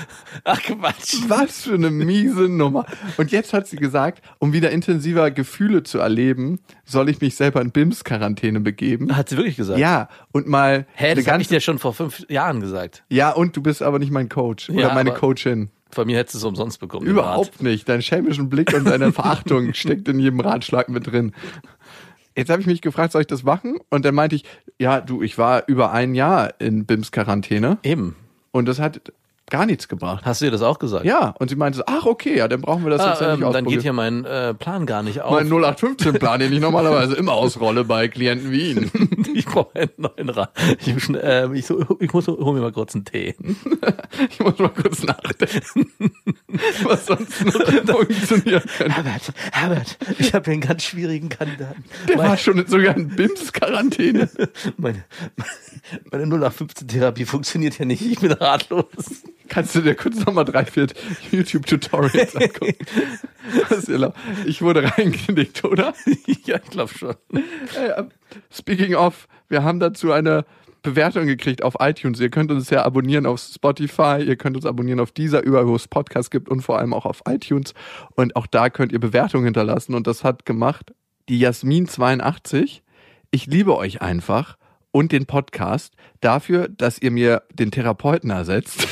Ach 0.45 0.61
Quatsch. 0.63 1.17
Was 1.29 1.63
für 1.63 1.75
eine 1.75 1.91
miese 1.91 2.49
Nummer. 2.49 2.87
Und 3.19 3.31
jetzt 3.33 3.53
hat 3.53 3.67
sie 3.67 3.77
gesagt, 3.77 4.23
um 4.39 4.53
wieder 4.53 4.71
intensiver 4.71 5.31
Gefühle 5.31 5.83
zu 5.83 5.99
erleben, 5.99 6.61
soll 6.85 7.09
ich 7.11 7.21
mich 7.21 7.37
selber 7.37 7.61
in 7.61 7.71
BIMS-Quarantäne 7.71 8.61
begeben. 8.61 9.15
Hat 9.17 9.29
sie 9.29 9.37
wirklich 9.37 9.57
gesagt? 9.57 9.79
Ja, 9.79 10.09
und 10.33 10.49
mal 10.49 10.87
Hä, 10.95 11.15
das 11.15 11.27
habe 11.29 11.43
ich 11.43 11.49
dir 11.49 11.61
schon 11.61 11.79
vor 11.79 11.93
fünf 11.95 12.29
Jahren 12.31 12.61
gesagt. 12.61 13.05
Ja, 13.09 13.31
und 13.31 13.57
du 13.57 13.63
bist 13.63 13.83
aber 13.83 13.99
nicht 13.99 14.11
mein 14.11 14.29
Coach 14.29 14.71
oder 14.71 14.81
Ja, 14.81 14.95
meine 14.95 15.11
aber- 15.11 15.19
Coachin. 15.21 15.71
Von 15.93 16.07
mir 16.07 16.17
hättest 16.17 16.37
du 16.37 16.39
es 16.39 16.45
umsonst 16.45 16.81
bekommen. 16.81 17.07
Überhaupt 17.07 17.63
nicht. 17.63 17.89
Dein 17.89 18.01
schelmischen 18.01 18.49
Blick 18.49 18.73
und 18.75 18.85
deine 18.85 19.13
Verachtung 19.13 19.75
steckt 19.75 20.09
in 20.09 20.19
jedem 20.19 20.41
Ratschlag 20.41 20.89
mit 20.89 21.07
drin. 21.07 21.33
Jetzt 22.35 22.51
habe 22.51 22.63
ich 22.63 22.67
mich 22.67 22.81
gefragt, 22.81 23.13
soll 23.13 23.21
ich 23.21 23.27
das 23.27 23.43
machen? 23.43 23.79
Und 23.91 24.07
dann 24.07 24.15
meinte 24.15 24.37
ich, 24.37 24.45
ja, 24.79 25.03
du, 25.03 25.23
ich 25.23 25.37
war 25.37 25.69
über 25.69 25.93
ein 25.93 26.15
Jahr 26.15 26.59
in 26.61 26.87
BIMS-Quarantäne 26.87 27.77
Eben. 27.83 28.17
und 28.53 28.67
das 28.67 28.79
hat 28.79 29.13
gar 29.53 29.67
nichts 29.67 29.87
gebracht. 29.87 30.25
Hast 30.25 30.41
du 30.41 30.47
dir 30.47 30.51
das 30.51 30.63
auch 30.63 30.79
gesagt? 30.79 31.05
Ja, 31.05 31.35
und 31.39 31.49
sie 31.51 31.57
meinte, 31.57 31.77
so, 31.79 31.85
ach 31.87 32.07
okay, 32.07 32.39
ja, 32.39 32.49
dann 32.49 32.63
brauchen 32.63 32.85
wir 32.85 32.91
das 32.91 33.03
Ah, 33.03 33.11
jetzt 33.11 33.21
ja 33.21 33.27
ähm, 33.27 33.33
nicht 33.33 33.43
dann 33.43 33.49
ausprobieren. 33.49 33.75
geht 33.75 33.83
hier 33.83 33.93
mein 33.93 34.25
äh, 34.25 34.55
Plan 34.55 34.87
gar 34.87 35.03
nicht 35.03 35.21
auf. 35.21 35.31
mein 35.31 35.49
0815-Plan, 35.49 36.41
den 36.41 36.53
ich 36.55 36.61
normalerweise 36.61 37.15
immer 37.15 37.35
ausrolle 37.35 37.85
bei 37.85 38.09
Klienten 38.09 38.51
wie 38.51 38.71
Ihnen. 38.71 38.91
ich 39.35 39.45
brauche 39.45 39.79
einen 39.79 39.91
neuen 39.99 40.31
Rat. 40.31 40.53
Ich, 40.81 41.09
äh, 41.11 41.53
ich, 41.55 41.67
so, 41.67 41.85
ich 42.01 42.13
muss 42.15 42.27
hol 42.29 42.55
mir 42.55 42.61
mal 42.63 42.73
kurz 42.73 42.95
einen 42.95 43.05
Tee. 43.05 43.35
Ich 44.31 44.41
muss 44.41 44.59
mal 44.59 44.69
kurz 44.69 45.03
nachdenken, 45.03 45.91
was 46.85 47.07
sonst 47.07 47.45
noch 47.45 47.97
funktioniert. 47.97 48.65
Herbert, 48.79 49.33
Herbert, 49.53 49.99
ich 50.19 50.35
habe 50.35 50.45
hier 50.45 50.53
einen 50.53 50.61
ganz 50.61 50.85
schwierigen 50.85 51.29
Kandidaten. 51.29 51.83
Der 52.09 52.19
war 52.19 52.29
Mein, 52.29 52.39
schon 52.39 52.67
sogar 52.67 52.97
in 52.97 53.09
BIMS-Quarantäne. 53.09 54.29
meine 54.77 55.05
meine 56.11 56.25
0815-Therapie 56.27 57.25
funktioniert 57.25 57.79
ja 57.79 57.85
nicht. 57.85 58.03
Ich 58.03 58.21
bin 58.21 58.33
ratlos. 58.33 58.85
Kannst 59.53 59.75
du 59.75 59.83
dir 59.83 59.95
kurz 59.95 60.25
nochmal 60.25 60.47
drei, 60.47 60.65
vier 60.65 60.87
YouTube-Tutorials 61.31 62.37
angucken? 62.37 62.75
Ich 64.47 64.63
wurde 64.63 64.85
reingelegt, 64.97 65.65
oder? 65.65 65.93
ja, 66.47 66.57
ich 66.57 66.71
glaube 66.71 66.93
schon. 66.97 67.17
Äh, 67.77 68.05
Speaking 68.51 68.95
of, 68.95 69.29
wir 69.49 69.63
haben 69.63 69.79
dazu 69.79 70.13
eine 70.13 70.47
Bewertung 70.81 71.27
gekriegt 71.27 71.63
auf 71.63 71.75
iTunes. 71.81 72.19
Ihr 72.21 72.31
könnt 72.31 72.51
uns 72.51 72.71
ja 72.71 72.83
abonnieren 72.83 73.27
auf 73.27 73.41
Spotify, 73.41 74.23
ihr 74.25 74.37
könnt 74.37 74.57
uns 74.57 74.65
abonnieren 74.65 75.01
auf 75.01 75.13
dieser, 75.13 75.43
überall 75.43 75.67
wo 75.67 75.77
es 75.77 75.87
Podcasts 75.87 76.31
gibt 76.31 76.49
und 76.49 76.63
vor 76.63 76.79
allem 76.79 76.95
auch 76.95 77.05
auf 77.05 77.23
iTunes. 77.29 77.75
Und 78.15 78.37
auch 78.37 78.47
da 78.47 78.71
könnt 78.71 78.93
ihr 78.93 79.01
Bewertungen 79.01 79.45
hinterlassen. 79.45 79.95
Und 79.95 80.07
das 80.07 80.25
hat 80.25 80.47
gemacht 80.47 80.95
die 81.29 81.45
Jasmin82. 81.45 82.81
Ich 83.31 83.47
liebe 83.47 83.77
euch 83.77 84.01
einfach 84.01 84.57
und 84.93 85.11
den 85.11 85.27
Podcast 85.27 85.95
dafür, 86.21 86.69
dass 86.69 87.01
ihr 87.01 87.11
mir 87.11 87.43
den 87.53 87.71
Therapeuten 87.71 88.31
ersetzt. 88.31 88.87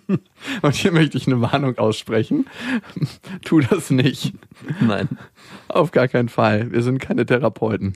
und 0.62 0.74
hier 0.74 0.92
möchte 0.92 1.18
ich 1.18 1.26
eine 1.26 1.40
Warnung 1.40 1.76
aussprechen. 1.76 2.46
tu 3.44 3.60
das 3.60 3.90
nicht. 3.90 4.32
Nein. 4.80 5.08
Auf 5.68 5.90
gar 5.90 6.08
keinen 6.08 6.28
Fall. 6.28 6.72
Wir 6.72 6.82
sind 6.82 6.98
keine 6.98 7.26
Therapeuten. 7.26 7.94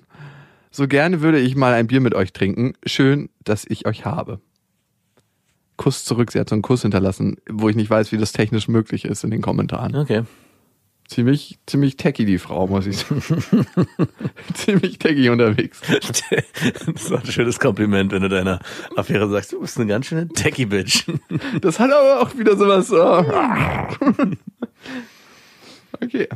So 0.70 0.88
gerne 0.88 1.22
würde 1.22 1.38
ich 1.38 1.56
mal 1.56 1.72
ein 1.72 1.86
Bier 1.86 2.00
mit 2.00 2.14
euch 2.14 2.32
trinken. 2.32 2.74
Schön, 2.84 3.30
dass 3.44 3.64
ich 3.66 3.86
euch 3.86 4.04
habe. 4.04 4.40
Kuss 5.76 6.04
zurück. 6.04 6.32
Sie 6.32 6.40
hat 6.40 6.48
so 6.48 6.54
einen 6.54 6.62
Kuss 6.62 6.82
hinterlassen, 6.82 7.36
wo 7.48 7.68
ich 7.68 7.76
nicht 7.76 7.90
weiß, 7.90 8.12
wie 8.12 8.18
das 8.18 8.32
technisch 8.32 8.68
möglich 8.68 9.04
ist 9.04 9.24
in 9.24 9.30
den 9.30 9.40
Kommentaren. 9.40 9.94
Okay. 9.94 10.24
Ziemlich, 11.08 11.58
ziemlich 11.66 11.96
techy, 11.96 12.24
die 12.24 12.38
Frau, 12.38 12.66
muss 12.66 12.86
ich 12.86 12.98
sagen. 12.98 13.22
ziemlich 14.54 14.98
techy 14.98 15.28
unterwegs. 15.28 15.80
Das 15.90 17.02
ist 17.02 17.12
ein 17.12 17.26
schönes 17.26 17.60
Kompliment, 17.60 18.12
wenn 18.12 18.22
du 18.22 18.28
deiner 18.28 18.60
Affäre 18.96 19.28
sagst, 19.28 19.52
du 19.52 19.60
bist 19.60 19.78
eine 19.78 19.86
ganz 19.86 20.06
schöne 20.06 20.28
Techie-Bitch. 20.28 21.06
Das 21.60 21.78
hat 21.78 21.92
aber 21.92 22.20
auch 22.20 22.36
wieder 22.36 22.56
sowas. 22.56 22.90
Oh. 22.92 23.24
Okay. 26.00 26.28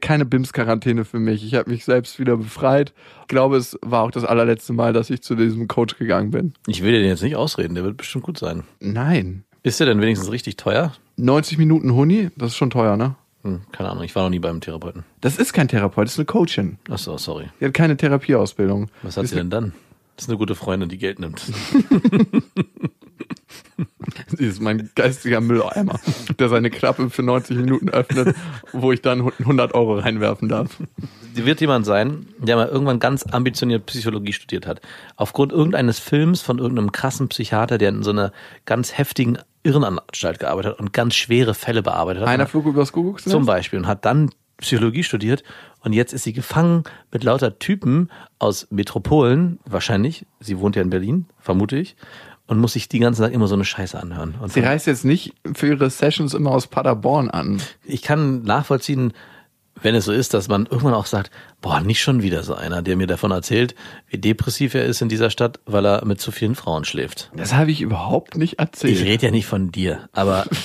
Keine 0.00 0.24
BIMS-Quarantäne 0.24 1.04
für 1.04 1.18
mich. 1.18 1.44
Ich 1.44 1.54
habe 1.54 1.70
mich 1.70 1.84
selbst 1.84 2.18
wieder 2.18 2.36
befreit. 2.36 2.92
Ich 3.22 3.28
glaube, 3.28 3.56
es 3.56 3.78
war 3.82 4.02
auch 4.02 4.10
das 4.10 4.24
allerletzte 4.24 4.72
Mal, 4.72 4.92
dass 4.92 5.10
ich 5.10 5.22
zu 5.22 5.34
diesem 5.34 5.68
Coach 5.68 5.98
gegangen 5.98 6.30
bin. 6.30 6.54
Ich 6.66 6.82
will 6.82 6.92
dir 6.92 7.00
den 7.00 7.08
jetzt 7.08 7.22
nicht 7.22 7.36
ausreden, 7.36 7.74
der 7.74 7.84
wird 7.84 7.96
bestimmt 7.96 8.24
gut 8.24 8.38
sein. 8.38 8.64
Nein. 8.80 9.44
Ist 9.62 9.80
der 9.80 9.86
denn 9.86 10.00
wenigstens 10.00 10.30
richtig 10.30 10.56
teuer? 10.56 10.92
90 11.16 11.58
Minuten 11.58 11.92
Huni, 11.94 12.30
das 12.36 12.52
ist 12.52 12.56
schon 12.56 12.70
teuer, 12.70 12.96
ne? 12.96 13.16
Hm, 13.48 13.62
keine 13.72 13.88
Ahnung, 13.90 14.04
ich 14.04 14.14
war 14.14 14.24
noch 14.24 14.30
nie 14.30 14.38
beim 14.38 14.60
Therapeuten. 14.60 15.04
Das 15.20 15.38
ist 15.38 15.52
kein 15.52 15.68
Therapeut, 15.68 16.04
das 16.04 16.12
ist 16.12 16.18
eine 16.18 16.26
Coachin. 16.26 16.78
Ach 16.90 16.98
so, 16.98 17.16
sorry. 17.16 17.48
Die 17.60 17.64
hat 17.64 17.74
keine 17.74 17.96
Therapieausbildung. 17.96 18.90
Was 19.02 19.16
hat 19.16 19.26
sie 19.26 19.36
denn 19.36 19.50
dann? 19.50 19.72
Das 20.16 20.24
ist 20.24 20.30
eine 20.30 20.38
gute 20.38 20.54
Freundin, 20.54 20.88
die 20.88 20.98
Geld 20.98 21.18
nimmt. 21.18 21.42
Sie 24.36 24.44
ist 24.44 24.60
mein 24.60 24.90
geistiger 24.94 25.40
Mülleimer, 25.40 25.98
der 26.38 26.48
seine 26.48 26.70
Klappe 26.70 27.08
für 27.10 27.22
90 27.22 27.56
Minuten 27.56 27.88
öffnet, 27.88 28.34
wo 28.72 28.92
ich 28.92 29.00
dann 29.00 29.20
100 29.20 29.74
Euro 29.74 29.98
reinwerfen 29.98 30.48
darf. 30.48 30.76
Die 31.36 31.46
wird 31.46 31.60
jemand 31.60 31.86
sein, 31.86 32.26
der 32.38 32.56
mal 32.56 32.68
irgendwann 32.68 32.98
ganz 32.98 33.24
ambitioniert 33.24 33.86
Psychologie 33.86 34.32
studiert 34.32 34.66
hat. 34.66 34.80
Aufgrund 35.16 35.52
irgendeines 35.52 35.98
Films 35.98 36.40
von 36.40 36.58
irgendeinem 36.58 36.92
krassen 36.92 37.28
Psychiater, 37.28 37.78
der 37.78 37.90
in 37.90 38.02
so 38.02 38.10
einer 38.10 38.32
ganz 38.64 38.98
heftigen 38.98 39.38
Irrenanstalt 39.68 40.38
gearbeitet 40.38 40.72
hat 40.72 40.80
und 40.80 40.92
ganz 40.92 41.14
schwere 41.14 41.54
Fälle 41.54 41.82
bearbeitet 41.82 42.22
hat. 42.22 42.28
Einer 42.28 42.46
flog 42.46 42.66
übers 42.66 42.92
Kuckucksnest? 42.92 43.32
Zum 43.32 43.46
Beispiel 43.46 43.78
und 43.78 43.86
hat 43.86 44.04
dann 44.04 44.30
Psychologie 44.56 45.04
studiert 45.04 45.44
und 45.84 45.92
jetzt 45.92 46.12
ist 46.12 46.24
sie 46.24 46.32
gefangen 46.32 46.82
mit 47.12 47.22
lauter 47.22 47.58
Typen 47.58 48.10
aus 48.38 48.66
Metropolen, 48.70 49.60
wahrscheinlich, 49.64 50.26
sie 50.40 50.58
wohnt 50.58 50.74
ja 50.74 50.82
in 50.82 50.90
Berlin, 50.90 51.26
vermute 51.38 51.76
ich, 51.76 51.96
und 52.48 52.58
muss 52.58 52.72
sich 52.72 52.88
die 52.88 52.98
ganze 52.98 53.22
Zeit 53.22 53.32
immer 53.32 53.46
so 53.46 53.54
eine 53.54 53.64
Scheiße 53.64 54.00
anhören. 54.00 54.34
Und 54.40 54.52
Sie 54.52 54.60
reist 54.60 54.86
jetzt 54.86 55.04
nicht 55.04 55.34
für 55.54 55.68
ihre 55.68 55.90
Sessions 55.90 56.34
immer 56.34 56.50
aus 56.50 56.66
Paderborn 56.66 57.30
an. 57.30 57.60
ich 57.84 58.02
kann 58.02 58.42
nachvollziehen, 58.42 59.12
wenn 59.82 59.94
es 59.94 60.04
so 60.06 60.12
ist, 60.12 60.34
dass 60.34 60.48
man 60.48 60.66
irgendwann 60.66 60.94
auch 60.94 61.06
sagt, 61.06 61.30
boah, 61.60 61.80
nicht 61.80 62.00
schon 62.02 62.22
wieder 62.22 62.42
so 62.42 62.54
einer, 62.54 62.82
der 62.82 62.96
mir 62.96 63.06
davon 63.06 63.30
erzählt, 63.30 63.74
wie 64.08 64.18
depressiv 64.18 64.74
er 64.74 64.84
ist 64.84 65.02
in 65.02 65.08
dieser 65.08 65.30
Stadt, 65.30 65.60
weil 65.66 65.86
er 65.86 66.04
mit 66.04 66.20
zu 66.20 66.30
vielen 66.30 66.54
Frauen 66.54 66.84
schläft. 66.84 67.30
Das 67.34 67.54
habe 67.54 67.70
ich 67.70 67.80
überhaupt 67.80 68.36
nicht 68.36 68.58
erzählt. 68.58 68.94
Ich 68.94 69.04
rede 69.04 69.26
ja 69.26 69.32
nicht 69.32 69.46
von 69.46 69.70
dir, 69.72 70.08
aber 70.12 70.46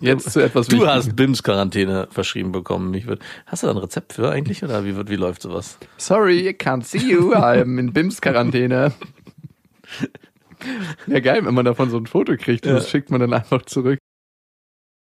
Jetzt 0.00 0.32
zu 0.32 0.40
etwas 0.40 0.66
du 0.66 0.72
Wichtigem. 0.76 0.94
hast 0.94 1.16
BIMS-Quarantäne 1.16 2.08
verschrieben 2.10 2.52
bekommen. 2.52 2.92
Ich 2.94 3.06
würd, 3.06 3.20
hast 3.46 3.62
du 3.62 3.68
da 3.68 3.72
ein 3.72 3.78
Rezept 3.78 4.12
für 4.14 4.30
eigentlich 4.30 4.62
oder 4.62 4.84
wie, 4.84 4.96
wird, 4.96 5.08
wie 5.08 5.16
läuft 5.16 5.42
sowas? 5.42 5.78
Sorry, 5.96 6.46
I 6.48 6.52
can't 6.52 6.84
see 6.84 6.98
you. 6.98 7.32
I'm 7.34 7.78
in 7.78 7.92
BIMS-Quarantäne. 7.92 8.92
Wäre 11.06 11.22
geil, 11.22 11.44
wenn 11.44 11.54
man 11.54 11.64
davon 11.64 11.90
so 11.90 11.96
ein 11.96 12.06
Foto 12.06 12.36
kriegt. 12.36 12.66
und 12.66 12.74
Das 12.74 12.90
schickt 12.90 13.10
man 13.10 13.20
dann 13.20 13.32
einfach 13.32 13.62
zurück. 13.62 13.98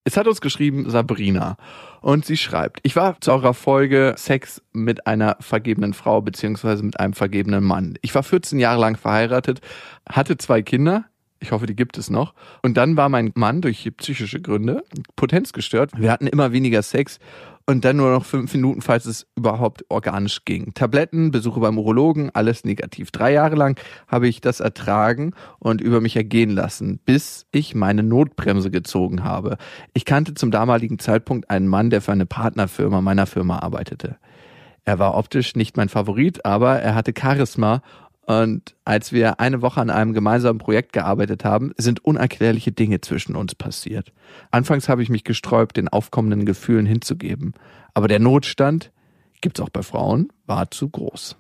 Es 0.06 0.18
hat 0.18 0.28
uns 0.28 0.42
geschrieben 0.42 0.90
Sabrina 0.90 1.56
und 2.02 2.26
sie 2.26 2.36
schreibt, 2.36 2.82
ich 2.84 2.98
war 2.98 3.22
zu 3.22 3.32
eurer 3.32 3.54
Folge 3.54 4.16
Sex 4.18 4.62
mit 4.74 5.08
einer 5.08 5.38
vergebenen 5.40 5.94
Frau 5.94 6.22
beziehungsweise 6.22 6.84
mit 6.84 7.00
einem 7.00 7.14
vergebenen 7.14 7.64
Mann. 7.64 7.98
Ich 8.02 8.14
war 8.14 8.24
14 8.24 8.60
Jahre 8.60 8.82
lang 8.82 8.98
verheiratet, 8.98 9.62
hatte 10.10 10.38
zwei 10.38 10.62
Kinder, 10.62 11.06
ich 11.40 11.52
hoffe, 11.52 11.68
die 11.68 11.76
gibt 11.76 11.98
es 11.98 12.10
noch. 12.10 12.34
Und 12.64 12.76
dann 12.76 12.98
war 12.98 13.08
mein 13.08 13.32
Mann 13.36 13.62
durch 13.62 13.90
psychische 13.98 14.42
Gründe 14.42 14.84
potenzgestört. 15.16 15.92
Wir 15.96 16.12
hatten 16.12 16.28
immer 16.28 16.52
weniger 16.52 16.82
Sex 16.82 17.20
und 17.66 17.86
dann 17.86 17.98
nur 17.98 18.12
noch 18.12 18.26
fünf 18.26 18.54
Minuten, 18.54 18.82
falls 18.82 19.06
es 19.06 19.26
überhaupt 19.36 19.86
organisch 19.90 20.44
ging. 20.46 20.74
Tabletten, 20.74 21.32
Besuche 21.32 21.60
beim 21.60 21.78
Urologen, 21.78 22.30
alles 22.34 22.66
negativ. 22.66 23.12
Drei 23.12 23.32
Jahre 23.32 23.56
lang 23.56 23.80
habe 24.08 24.28
ich 24.28 24.42
das 24.42 24.60
ertragen 24.60 25.34
und 25.60 25.82
über 25.82 26.02
mich 26.02 26.16
ergehen 26.16 26.52
lassen, 26.52 27.00
bis 27.06 27.46
ich 27.52 27.76
meine 27.76 28.04
Notbremse 28.04 28.70
gezogen 28.70 29.24
habe. 29.24 29.58
Ich 29.94 30.06
kannte 30.06 30.34
zum 30.34 30.52
damaligen 30.52 31.00
Zeitpunkt 31.00 31.50
einen 31.50 31.68
Mann, 31.68 31.90
der 31.90 32.02
für 32.02 32.12
eine 32.12 32.26
Partnerfirma 32.26 33.02
meiner 33.02 33.26
Firma 33.26 33.60
arbeitete. 33.60 34.18
Er 34.86 35.00
war 35.00 35.16
optisch 35.16 35.56
nicht 35.56 35.78
mein 35.78 35.88
Favorit, 35.88 36.44
aber 36.46 36.80
er 36.80 36.94
hatte 36.94 37.14
Charisma 37.18 37.82
und 38.26 38.76
als 38.86 39.12
wir 39.12 39.40
eine 39.40 39.62
Woche 39.62 39.82
an 39.82 39.90
einem 39.90 40.14
gemeinsamen 40.14 40.60
Projekt 40.60 40.94
gearbeitet 40.94 41.44
haben, 41.44 41.74
sind 41.78 42.06
unerklärliche 42.06 42.72
Dinge 42.72 43.02
zwischen 43.02 43.36
uns 43.36 43.54
passiert. 43.54 44.14
Anfangs 44.50 44.88
habe 44.88 45.04
ich 45.04 45.10
mich 45.10 45.24
gesträubt, 45.26 45.76
den 45.76 45.90
aufkommenden 45.90 46.46
Gefühlen 46.46 46.86
hinzugeben. 46.86 47.54
Aber 47.94 48.08
der 48.08 48.20
Notstand, 48.20 48.92
gibt's 49.42 49.60
auch 49.60 49.70
bei 49.70 49.84
Frauen, 49.84 50.32
war 50.46 50.72
zu 50.72 50.90
groß. 50.90 51.36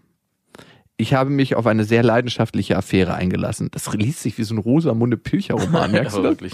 Ich 0.98 1.13
habe 1.13 1.30
mich 1.30 1.56
auf 1.56 1.66
eine 1.66 1.86
sehr 1.86 2.04
leidenschaftliche 2.04 2.78
Affäre 2.78 3.16
eingelassen. 3.16 3.70
Das 3.72 3.92
liest 3.94 4.22
sich 4.22 4.38
wie 4.38 4.44
so 4.44 4.54
ein 4.54 4.60
Rosamunde 4.60 5.18
Pilcher-Roman, 5.18 5.92
merkst 5.92 6.18
du 6.18 6.24
wirklich. 6.24 6.54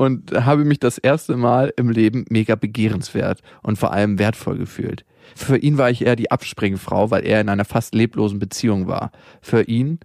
Und 0.00 0.32
habe 0.32 0.64
mich 0.64 0.80
das 0.80 0.96
erste 0.96 1.36
Mal 1.36 1.74
im 1.76 1.90
Leben 1.90 2.24
mega 2.30 2.54
begehrenswert 2.54 3.42
und 3.62 3.76
vor 3.76 3.92
allem 3.92 4.18
wertvoll 4.18 4.56
gefühlt. 4.56 5.04
Für 5.36 5.58
ihn 5.58 5.76
war 5.76 5.90
ich 5.90 6.06
eher 6.06 6.16
die 6.16 6.30
Abspringfrau, 6.30 7.10
weil 7.10 7.26
er 7.26 7.38
in 7.42 7.50
einer 7.50 7.66
fast 7.66 7.94
leblosen 7.94 8.38
Beziehung 8.38 8.86
war. 8.86 9.12
Für 9.42 9.60
ihn 9.60 10.00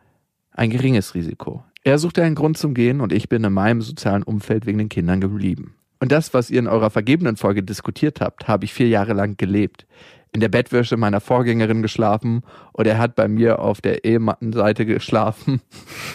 ein 0.52 0.70
geringes 0.70 1.16
Risiko. 1.16 1.64
Er 1.86 1.98
suchte 1.98 2.24
einen 2.24 2.36
Grund 2.36 2.58
zum 2.58 2.74
Gehen 2.74 3.00
und 3.00 3.14
ich 3.14 3.30
bin 3.30 3.46
in 3.46 3.54
meinem 3.54 3.82
sozialen 3.82 4.24
Umfeld 4.24 4.66
wegen 4.66 4.80
den 4.80 4.90
Kindern 4.90 5.22
geblieben. 5.22 5.76
Und 6.02 6.12
das, 6.12 6.34
was 6.34 6.50
ihr 6.50 6.60
in 6.60 6.68
eurer 6.68 6.90
vergebenen 6.90 7.38
Folge 7.38 7.64
diskutiert 7.64 8.20
habt, 8.20 8.50
habe 8.50 8.66
ich 8.66 8.74
vier 8.74 8.90
Jahre 8.90 9.14
lang 9.14 9.38
gelebt. 9.38 9.88
In 10.34 10.42
der 10.42 10.50
Bettwäsche 10.50 10.98
meiner 10.98 11.22
Vorgängerin 11.22 11.82
geschlafen 11.82 12.42
oder 12.74 12.92
er 12.92 12.98
hat 12.98 13.16
bei 13.16 13.30
mir 13.30 13.60
auf 13.60 13.80
der 13.80 14.04
Ehemattenseite 14.04 14.86
geschlafen. 14.86 15.62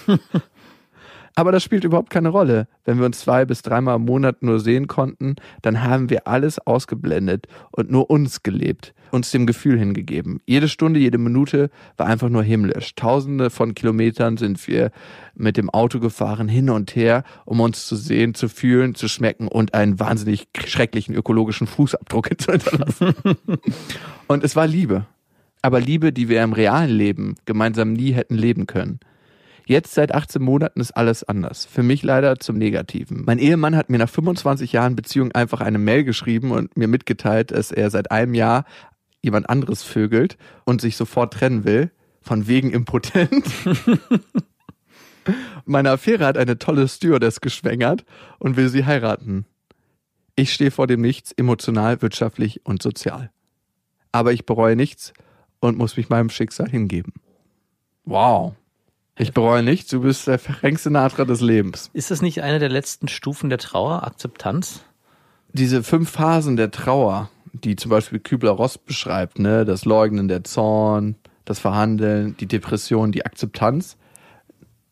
Aber 1.36 1.52
das 1.52 1.62
spielt 1.62 1.84
überhaupt 1.84 2.10
keine 2.10 2.30
Rolle. 2.30 2.66
Wenn 2.84 2.98
wir 2.98 3.06
uns 3.06 3.20
zwei 3.20 3.44
bis 3.44 3.62
dreimal 3.62 3.96
im 3.96 4.04
Monat 4.04 4.42
nur 4.42 4.60
sehen 4.60 4.88
konnten, 4.88 5.36
dann 5.62 5.82
haben 5.82 6.10
wir 6.10 6.26
alles 6.26 6.58
ausgeblendet 6.58 7.46
und 7.70 7.90
nur 7.90 8.10
uns 8.10 8.42
gelebt, 8.42 8.94
uns 9.10 9.30
dem 9.30 9.46
Gefühl 9.46 9.78
hingegeben. 9.78 10.40
Jede 10.46 10.68
Stunde, 10.68 10.98
jede 10.98 11.18
Minute 11.18 11.70
war 11.96 12.06
einfach 12.06 12.28
nur 12.28 12.42
himmlisch. 12.42 12.94
Tausende 12.94 13.50
von 13.50 13.74
Kilometern 13.74 14.36
sind 14.36 14.66
wir 14.66 14.90
mit 15.34 15.56
dem 15.56 15.70
Auto 15.70 16.00
gefahren, 16.00 16.48
hin 16.48 16.68
und 16.68 16.96
her, 16.96 17.22
um 17.44 17.60
uns 17.60 17.86
zu 17.86 17.96
sehen, 17.96 18.34
zu 18.34 18.48
fühlen, 18.48 18.94
zu 18.94 19.08
schmecken 19.08 19.48
und 19.48 19.72
einen 19.74 20.00
wahnsinnig 20.00 20.48
schrecklichen 20.58 21.14
ökologischen 21.14 21.66
Fußabdruck 21.66 22.30
zu 22.40 22.52
hinterlassen. 22.52 23.14
und 24.26 24.44
es 24.44 24.56
war 24.56 24.66
Liebe. 24.66 25.06
Aber 25.62 25.80
Liebe, 25.80 26.12
die 26.12 26.28
wir 26.28 26.42
im 26.42 26.54
realen 26.54 26.90
Leben 26.90 27.34
gemeinsam 27.44 27.92
nie 27.92 28.12
hätten 28.12 28.34
leben 28.34 28.66
können. 28.66 28.98
Jetzt 29.66 29.94
seit 29.94 30.14
18 30.14 30.42
Monaten 30.42 30.80
ist 30.80 30.92
alles 30.92 31.24
anders. 31.24 31.66
Für 31.66 31.82
mich 31.82 32.02
leider 32.02 32.38
zum 32.38 32.58
Negativen. 32.58 33.24
Mein 33.24 33.38
Ehemann 33.38 33.76
hat 33.76 33.90
mir 33.90 33.98
nach 33.98 34.08
25 34.08 34.72
Jahren 34.72 34.96
Beziehung 34.96 35.32
einfach 35.32 35.60
eine 35.60 35.78
Mail 35.78 36.04
geschrieben 36.04 36.50
und 36.50 36.76
mir 36.76 36.88
mitgeteilt, 36.88 37.50
dass 37.50 37.70
er 37.70 37.90
seit 37.90 38.10
einem 38.10 38.34
Jahr 38.34 38.64
jemand 39.22 39.48
anderes 39.48 39.82
vögelt 39.82 40.36
und 40.64 40.80
sich 40.80 40.96
sofort 40.96 41.34
trennen 41.34 41.64
will. 41.64 41.90
Von 42.22 42.46
wegen 42.46 42.70
impotent. 42.70 43.46
Meine 45.64 45.90
Affäre 45.90 46.26
hat 46.26 46.36
eine 46.36 46.58
tolle 46.58 46.86
Stewardess 46.86 47.40
geschwängert 47.40 48.04
und 48.38 48.56
will 48.56 48.68
sie 48.68 48.84
heiraten. 48.84 49.46
Ich 50.36 50.52
stehe 50.52 50.70
vor 50.70 50.86
dem 50.86 51.00
Nichts, 51.00 51.32
emotional, 51.32 52.02
wirtschaftlich 52.02 52.64
und 52.64 52.82
sozial. 52.82 53.30
Aber 54.12 54.32
ich 54.32 54.46
bereue 54.46 54.76
nichts 54.76 55.12
und 55.60 55.78
muss 55.78 55.96
mich 55.96 56.08
meinem 56.08 56.30
Schicksal 56.30 56.68
hingeben. 56.68 57.12
Wow. 58.04 58.54
Ich 59.18 59.32
bereue 59.32 59.62
nichts, 59.62 59.90
du 59.90 60.00
bist 60.00 60.26
der 60.26 60.38
verrenkste 60.38 60.90
Natra 60.90 61.24
des 61.24 61.40
Lebens. 61.40 61.90
Ist 61.92 62.10
das 62.10 62.22
nicht 62.22 62.42
eine 62.42 62.58
der 62.58 62.70
letzten 62.70 63.08
Stufen 63.08 63.50
der 63.50 63.58
Trauer, 63.58 64.04
Akzeptanz? 64.04 64.82
Diese 65.52 65.82
fünf 65.82 66.10
Phasen 66.10 66.56
der 66.56 66.70
Trauer, 66.70 67.28
die 67.52 67.76
zum 67.76 67.90
Beispiel 67.90 68.20
Kübler-Ross 68.20 68.78
beschreibt, 68.78 69.38
ne, 69.38 69.64
das 69.64 69.84
Leugnen, 69.84 70.28
der 70.28 70.44
Zorn, 70.44 71.16
das 71.44 71.58
Verhandeln, 71.58 72.36
die 72.38 72.46
Depression, 72.46 73.12
die 73.12 73.26
Akzeptanz. 73.26 73.96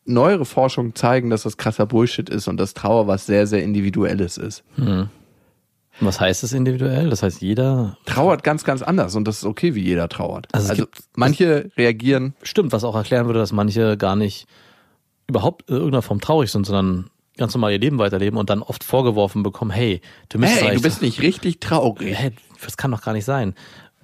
Neuere 0.05 0.45
Forschungen 0.45 0.95
zeigen, 0.95 1.29
dass 1.29 1.43
das 1.43 1.57
krasser 1.57 1.85
Bullshit 1.85 2.29
ist 2.29 2.47
und 2.47 2.57
dass 2.57 2.73
Trauer 2.73 3.07
was 3.07 3.25
sehr, 3.25 3.47
sehr 3.47 3.63
Individuelles 3.63 4.37
ist. 4.37 4.63
Hm. 4.75 5.09
Was 6.01 6.19
heißt 6.19 6.43
das 6.43 6.53
individuell? 6.53 7.09
Das 7.09 7.23
heißt, 7.23 7.41
jeder 7.41 7.97
trauert 8.05 8.43
ganz, 8.43 8.63
ganz 8.63 8.81
anders 8.81 9.15
und 9.15 9.27
das 9.27 9.39
ist 9.39 9.45
okay, 9.45 9.75
wie 9.75 9.81
jeder 9.83 10.09
trauert. 10.09 10.47
Also, 10.51 10.69
Also, 10.69 10.83
gibt- 10.83 11.03
manche 11.15 11.71
reagieren, 11.77 12.35
Stimmt, 12.43 12.71
was 12.71 12.83
auch 12.83 12.95
erklären 12.95 13.25
würde, 13.25 13.39
dass 13.39 13.51
manche 13.51 13.97
gar 13.97 14.15
nicht 14.15 14.47
überhaupt 15.27 15.69
in 15.69 15.75
irgendeiner 15.75 16.01
Form 16.01 16.21
traurig 16.21 16.51
sind, 16.51 16.65
sondern 16.65 17.09
ganz 17.37 17.53
normal 17.53 17.71
ihr 17.71 17.79
Leben 17.79 17.97
weiterleben 17.97 18.37
und 18.37 18.49
dann 18.49 18.61
oft 18.61 18.83
vorgeworfen 18.83 19.43
bekommen, 19.43 19.71
hey, 19.71 20.01
du 20.29 20.39
hey, 20.41 20.75
du 20.75 20.81
bist 20.81 21.01
nicht 21.01 21.21
richtig 21.21 21.59
traurig. 21.59 22.17
Hey, 22.17 22.31
das 22.63 22.77
kann 22.77 22.91
doch 22.91 23.01
gar 23.01 23.13
nicht 23.13 23.25
sein. 23.25 23.53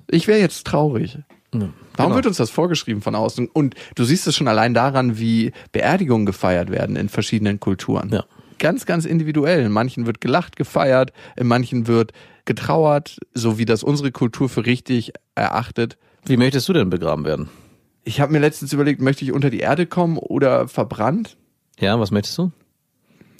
Ich 0.09 0.27
wäre 0.27 0.39
jetzt 0.39 0.65
traurig. 0.65 1.17
Warum 1.51 1.73
genau. 1.95 2.15
wird 2.15 2.25
uns 2.27 2.37
das 2.37 2.49
vorgeschrieben 2.49 3.01
von 3.01 3.15
außen? 3.15 3.47
Und 3.47 3.75
du 3.95 4.03
siehst 4.03 4.27
es 4.27 4.35
schon 4.35 4.47
allein 4.47 4.73
daran, 4.73 5.17
wie 5.17 5.53
Beerdigungen 5.71 6.25
gefeiert 6.25 6.69
werden 6.69 6.95
in 6.95 7.09
verschiedenen 7.09 7.59
Kulturen. 7.59 8.09
Ja. 8.11 8.25
Ganz, 8.59 8.85
ganz 8.85 9.05
individuell. 9.05 9.65
In 9.65 9.71
manchen 9.71 10.05
wird 10.05 10.21
gelacht, 10.21 10.55
gefeiert, 10.55 11.11
in 11.35 11.47
manchen 11.47 11.87
wird 11.87 12.13
getrauert, 12.45 13.19
so 13.33 13.57
wie 13.57 13.65
das 13.65 13.83
unsere 13.83 14.11
Kultur 14.11 14.49
für 14.49 14.65
richtig 14.65 15.13
erachtet. 15.35 15.97
Wie 16.25 16.37
möchtest 16.37 16.69
du 16.69 16.73
denn 16.73 16.89
begraben 16.89 17.25
werden? 17.25 17.49
Ich 18.03 18.21
habe 18.21 18.31
mir 18.31 18.39
letztens 18.39 18.71
überlegt, 18.71 19.01
möchte 19.01 19.25
ich 19.25 19.31
unter 19.31 19.49
die 19.49 19.59
Erde 19.59 19.85
kommen 19.87 20.17
oder 20.17 20.67
verbrannt? 20.67 21.37
Ja, 21.79 21.99
was 21.99 22.11
möchtest 22.11 22.37
du? 22.37 22.51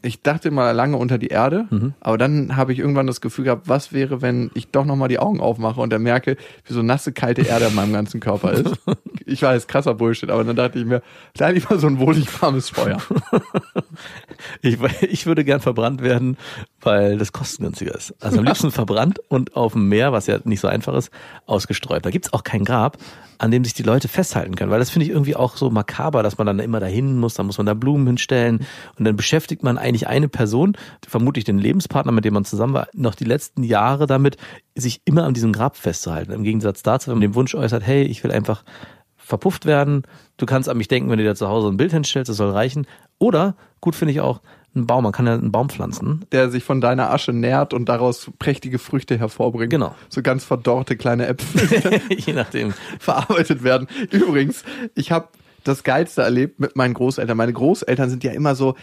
Ich 0.06 0.22
dachte 0.22 0.52
mal 0.52 0.72
lange 0.72 0.98
unter 0.98 1.18
die 1.18 1.28
Erde, 1.28 1.66
Mhm. 1.70 1.94
aber 2.00 2.18
dann 2.18 2.56
habe 2.56 2.72
ich 2.74 2.80
irgendwann 2.80 3.08
das 3.08 3.22
Gefühl 3.22 3.46
gehabt, 3.46 3.68
was 3.68 3.92
wäre, 3.92 4.22
wenn 4.22 4.52
ich 4.54 4.68
doch 4.70 4.86
nochmal 4.86 5.08
die 5.10 5.20
Augen 5.20 5.40
aufmache 5.40 5.82
und 5.82 5.92
dann 5.92 6.04
merke, 6.04 6.38
wie 6.66 6.74
so 6.74 6.82
nasse, 6.84 7.12
kalte 7.12 7.42
Erde 7.42 7.66
in 7.66 7.76
meinem 7.76 7.94
ganzen 7.94 8.20
Körper 8.20 8.54
ist. 8.54 8.66
Ich 9.28 9.42
weiß, 9.42 9.66
krasser 9.66 9.96
Bullshit, 9.96 10.30
aber 10.30 10.44
dann 10.44 10.56
dachte 10.56 10.78
ich 10.78 10.86
mir, 10.86 11.02
da 11.36 11.50
lieber 11.50 11.80
so 11.80 11.88
ein 11.88 11.98
wohlig 11.98 12.28
warmes 12.44 12.70
Feuer. 12.70 13.00
Ich, 14.62 14.78
ich 15.02 15.26
würde 15.26 15.44
gern 15.44 15.62
verbrannt 15.62 16.02
werden, 16.02 16.38
weil 16.82 17.18
das 17.18 17.32
kostengünstiger 17.32 17.96
ist. 17.96 18.14
Also 18.20 18.40
am 18.40 18.46
liebsten 18.46 18.72
verbrannt 18.72 19.20
und 19.30 19.56
auf 19.56 19.74
dem 19.74 19.88
Meer, 19.90 20.12
was 20.12 20.28
ja 20.28 20.40
nicht 20.44 20.60
so 20.60 20.68
einfach 20.68 20.94
ist, 20.96 21.10
ausgestreut. 21.46 22.06
Da 22.06 22.10
gibt's 22.10 22.34
auch 22.34 22.44
kein 22.44 22.64
Grab, 22.66 22.98
an 23.38 23.52
dem 23.52 23.64
sich 23.64 23.74
die 23.74 23.84
Leute 23.84 24.08
festhalten 24.08 24.56
können, 24.56 24.72
weil 24.72 24.80
das 24.80 24.90
finde 24.90 25.06
ich 25.06 25.12
irgendwie 25.12 25.36
auch 25.36 25.58
so 25.58 25.70
makaber, 25.70 26.24
dass 26.24 26.38
man 26.38 26.48
dann 26.48 26.60
immer 26.60 26.80
dahin 26.80 27.18
muss, 27.18 27.34
dann 27.34 27.46
muss 27.48 27.58
man 27.58 27.66
da 27.66 27.74
Blumen 27.74 28.06
hinstellen 28.08 28.66
und 28.98 29.06
dann 29.06 29.16
beschäftigt 29.16 29.64
man 29.64 29.78
eigentlich 29.78 29.95
eine 30.04 30.28
Person, 30.28 30.78
vermutlich 31.08 31.46
den 31.46 31.60
Lebenspartner, 31.60 32.12
mit 32.12 32.26
dem 32.26 32.34
man 32.34 32.46
zusammen 32.46 32.74
war, 32.74 32.88
noch 32.94 33.16
die 33.16 33.24
letzten 33.24 33.64
Jahre 33.64 34.08
damit, 34.08 34.38
sich 34.76 35.02
immer 35.06 35.24
an 35.24 35.34
diesem 35.34 35.54
Grab 35.54 35.78
festzuhalten. 35.78 36.32
Im 36.32 36.44
Gegensatz 36.44 36.84
dazu, 36.84 37.08
wenn 37.08 37.18
man 37.18 37.22
den 37.22 37.36
Wunsch 37.36 37.56
äußert, 37.56 37.86
hey, 37.86 38.04
ich 38.04 38.24
will 38.24 38.32
einfach 38.32 38.64
verpufft 39.16 39.66
werden. 39.66 40.04
Du 40.38 40.46
kannst 40.46 40.70
an 40.70 40.78
mich 40.78 40.88
denken, 40.88 41.10
wenn 41.10 41.18
du 41.18 41.24
dir 41.24 41.36
zu 41.36 41.48
Hause 41.48 41.70
ein 41.70 41.78
Bild 41.78 41.92
hinstellst, 41.92 42.30
das 42.30 42.38
soll 42.38 42.52
reichen. 42.52 42.86
Oder, 43.18 43.56
gut 43.82 43.96
finde 43.96 44.12
ich 44.12 44.22
auch, 44.22 44.42
ein 44.76 44.86
Baum. 44.88 45.04
Man 45.04 45.14
kann 45.14 45.26
ja 45.26 45.34
einen 45.34 45.52
Baum 45.52 45.70
pflanzen. 45.70 46.26
Der 46.32 46.50
sich 46.50 46.64
von 46.64 46.82
deiner 46.82 47.12
Asche 47.12 47.34
nährt 47.34 47.74
und 47.74 47.90
daraus 47.90 48.30
prächtige 48.40 48.78
Früchte 48.78 49.18
hervorbringt. 49.18 49.72
Genau. 49.72 49.96
So 50.10 50.22
ganz 50.22 50.44
verdorrte 50.44 50.98
kleine 50.98 51.28
Äpfel. 51.28 52.02
Je 52.10 52.34
nachdem. 52.34 52.74
verarbeitet 53.00 53.64
werden. 53.64 53.88
Übrigens, 54.12 54.64
ich 54.94 55.12
habe 55.12 55.30
das 55.64 55.84
Geilste 55.84 56.22
erlebt 56.22 56.60
mit 56.60 56.76
meinen 56.76 56.94
Großeltern. 56.94 57.36
Meine 57.36 57.54
Großeltern 57.54 58.10
sind 58.10 58.24
ja 58.24 58.32
immer 58.32 58.56
so, 58.56 58.76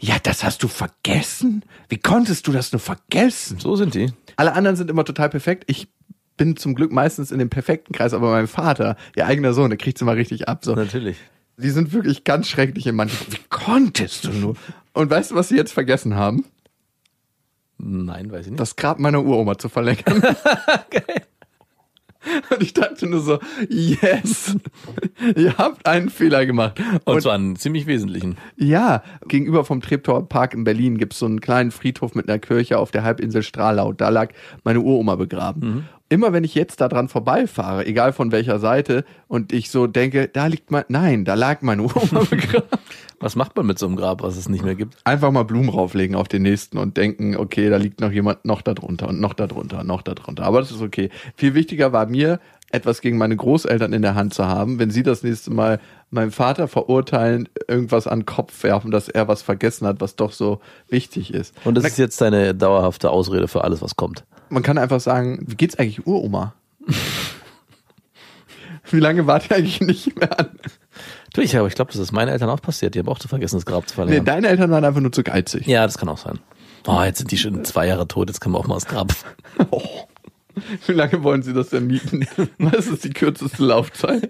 ja, 0.00 0.16
das 0.22 0.44
hast 0.44 0.62
du 0.62 0.68
vergessen? 0.68 1.64
Wie 1.88 1.98
konntest 1.98 2.46
du 2.46 2.52
das 2.52 2.72
nur 2.72 2.80
vergessen? 2.80 3.58
So 3.58 3.74
sind 3.76 3.94
die. 3.94 4.12
Alle 4.36 4.52
anderen 4.52 4.76
sind 4.76 4.90
immer 4.90 5.04
total 5.04 5.28
perfekt. 5.28 5.64
Ich 5.66 5.88
bin 6.36 6.56
zum 6.56 6.74
Glück 6.74 6.92
meistens 6.92 7.32
in 7.32 7.40
dem 7.40 7.50
perfekten 7.50 7.92
Kreis, 7.92 8.14
aber 8.14 8.30
mein 8.30 8.46
Vater, 8.46 8.96
ihr 9.16 9.26
eigener 9.26 9.52
Sohn, 9.52 9.70
der 9.70 9.76
kriegt's 9.76 10.00
immer 10.00 10.14
richtig 10.14 10.48
ab. 10.48 10.64
So. 10.64 10.74
Natürlich. 10.74 11.16
Die 11.56 11.70
sind 11.70 11.92
wirklich 11.92 12.22
ganz 12.22 12.48
schrecklich 12.48 12.86
in 12.86 12.94
manchen. 12.94 13.32
Wie 13.32 13.40
konntest 13.48 14.24
du 14.24 14.30
nur? 14.30 14.56
Und 14.92 15.10
weißt 15.10 15.32
du, 15.32 15.34
was 15.34 15.48
sie 15.48 15.56
jetzt 15.56 15.72
vergessen 15.72 16.14
haben? 16.14 16.44
Nein, 17.78 18.30
weiß 18.30 18.46
ich 18.46 18.50
nicht. 18.52 18.60
Das 18.60 18.76
Grab 18.76 19.00
meiner 19.00 19.24
Uroma 19.24 19.58
zu 19.58 19.68
verlängern. 19.68 20.22
Und 22.50 22.62
ich 22.62 22.74
dachte 22.74 23.06
nur 23.06 23.20
so, 23.20 23.38
yes, 23.68 24.56
ihr 25.36 25.56
habt 25.58 25.86
einen 25.86 26.08
Fehler 26.08 26.46
gemacht. 26.46 26.80
Und 27.04 27.22
zwar 27.22 27.34
einen 27.34 27.56
ziemlich 27.56 27.86
wesentlichen. 27.86 28.36
Ja, 28.56 29.02
gegenüber 29.26 29.64
vom 29.64 29.80
Treptower 29.80 30.28
Park 30.28 30.54
in 30.54 30.64
Berlin 30.64 30.98
gibt's 30.98 31.18
so 31.18 31.26
einen 31.26 31.40
kleinen 31.40 31.70
Friedhof 31.70 32.14
mit 32.14 32.28
einer 32.28 32.38
Kirche 32.38 32.78
auf 32.78 32.90
der 32.90 33.02
Halbinsel 33.02 33.42
Stralau. 33.42 33.92
Da 33.92 34.08
lag 34.08 34.32
meine 34.64 34.80
Uroma 34.80 35.16
begraben. 35.16 35.88
Immer 36.10 36.32
wenn 36.32 36.44
ich 36.44 36.54
jetzt 36.54 36.80
da 36.80 36.88
dran 36.88 37.08
vorbeifahre, 37.08 37.84
egal 37.84 38.14
von 38.14 38.32
welcher 38.32 38.58
Seite, 38.58 39.04
und 39.26 39.52
ich 39.52 39.70
so 39.70 39.86
denke, 39.86 40.28
da 40.28 40.46
liegt 40.46 40.70
mein, 40.70 40.84
nein, 40.88 41.26
da 41.26 41.34
lag 41.34 41.60
meine 41.60 41.82
Uroma 41.82 42.20
begraben. 42.30 42.66
Was 43.20 43.36
macht 43.36 43.56
man 43.56 43.66
mit 43.66 43.78
so 43.78 43.86
einem 43.86 43.96
Grab, 43.96 44.22
was 44.22 44.36
es 44.36 44.48
nicht 44.48 44.64
mehr 44.64 44.74
gibt? 44.76 44.96
Einfach 45.04 45.30
mal 45.32 45.42
Blumen 45.42 45.68
rauflegen 45.68 46.16
auf 46.16 46.28
den 46.28 46.42
nächsten 46.42 46.78
und 46.78 46.96
denken, 46.96 47.36
okay, 47.36 47.68
da 47.68 47.76
liegt 47.76 48.00
noch 48.00 48.12
jemand 48.12 48.44
noch 48.44 48.62
da 48.62 48.74
drunter 48.74 49.08
und 49.08 49.20
noch 49.20 49.34
da 49.34 49.46
drunter 49.46 49.80
und 49.80 49.86
noch 49.86 50.02
da 50.02 50.14
drunter. 50.14 50.44
Aber 50.44 50.60
das 50.60 50.70
ist 50.70 50.80
okay. 50.80 51.10
Viel 51.34 51.54
wichtiger 51.54 51.92
war 51.92 52.06
mir, 52.06 52.38
etwas 52.70 53.00
gegen 53.00 53.18
meine 53.18 53.36
Großeltern 53.36 53.92
in 53.92 54.02
der 54.02 54.14
Hand 54.14 54.34
zu 54.34 54.46
haben, 54.46 54.78
wenn 54.78 54.90
sie 54.90 55.02
das 55.02 55.22
nächste 55.22 55.50
Mal 55.50 55.80
meinem 56.10 56.30
Vater 56.32 56.68
verurteilen, 56.68 57.48
irgendwas 57.66 58.06
an 58.06 58.20
den 58.20 58.26
Kopf 58.26 58.62
werfen, 58.62 58.90
dass 58.90 59.08
er 59.08 59.28
was 59.28 59.42
vergessen 59.42 59.86
hat, 59.86 60.00
was 60.00 60.16
doch 60.16 60.32
so 60.32 60.60
wichtig 60.88 61.32
ist. 61.32 61.54
Und 61.64 61.76
das 61.76 61.84
ist 61.84 61.98
jetzt 61.98 62.20
deine 62.20 62.54
dauerhafte 62.54 63.10
Ausrede 63.10 63.48
für 63.48 63.64
alles, 63.64 63.82
was 63.82 63.96
kommt. 63.96 64.24
Man 64.50 64.62
kann 64.62 64.78
einfach 64.78 65.00
sagen, 65.00 65.44
wie 65.46 65.54
geht's 65.56 65.78
eigentlich 65.78 66.06
Uroma? 66.06 66.54
wie 68.90 69.00
lange 69.00 69.26
wart 69.26 69.50
ihr 69.50 69.56
eigentlich 69.56 69.80
nicht 69.80 70.18
mehr 70.18 70.38
an? 70.38 70.48
Du, 71.34 71.42
ich, 71.42 71.56
aber 71.56 71.68
ich 71.68 71.74
glaube, 71.74 71.92
das 71.92 72.00
ist 72.00 72.12
meinen 72.12 72.28
Eltern 72.28 72.48
auch 72.48 72.60
passiert. 72.62 72.94
Die 72.94 72.98
haben 72.98 73.08
auch 73.08 73.18
zu 73.18 73.28
vergessen, 73.28 73.56
das 73.56 73.66
Grab 73.66 73.86
zu 73.88 73.92
Nee, 73.92 73.96
verlängern. 73.96 74.24
deine 74.24 74.48
Eltern 74.48 74.70
waren 74.70 74.84
einfach 74.84 75.00
nur 75.00 75.12
zu 75.12 75.22
geizig. 75.22 75.66
ja, 75.66 75.84
das 75.84 75.98
kann 75.98 76.08
auch 76.08 76.18
sein. 76.18 76.38
Oh, 76.86 77.02
jetzt 77.02 77.18
sind 77.18 77.30
die 77.30 77.36
schon 77.38 77.64
zwei 77.64 77.86
Jahre 77.86 78.08
tot, 78.08 78.28
jetzt 78.28 78.40
können 78.40 78.54
wir 78.54 78.58
auch 78.58 78.66
mal 78.66 78.74
das 78.76 78.86
Grab. 78.86 79.12
Oh. 79.70 79.82
Wie 80.86 80.92
lange 80.92 81.22
wollen 81.22 81.42
sie 81.42 81.52
das 81.52 81.70
denn 81.70 81.86
mieten? 81.86 82.26
Was 82.58 82.86
ist 82.86 83.04
die 83.04 83.10
kürzeste 83.10 83.64
Laufzeit? 83.64 84.28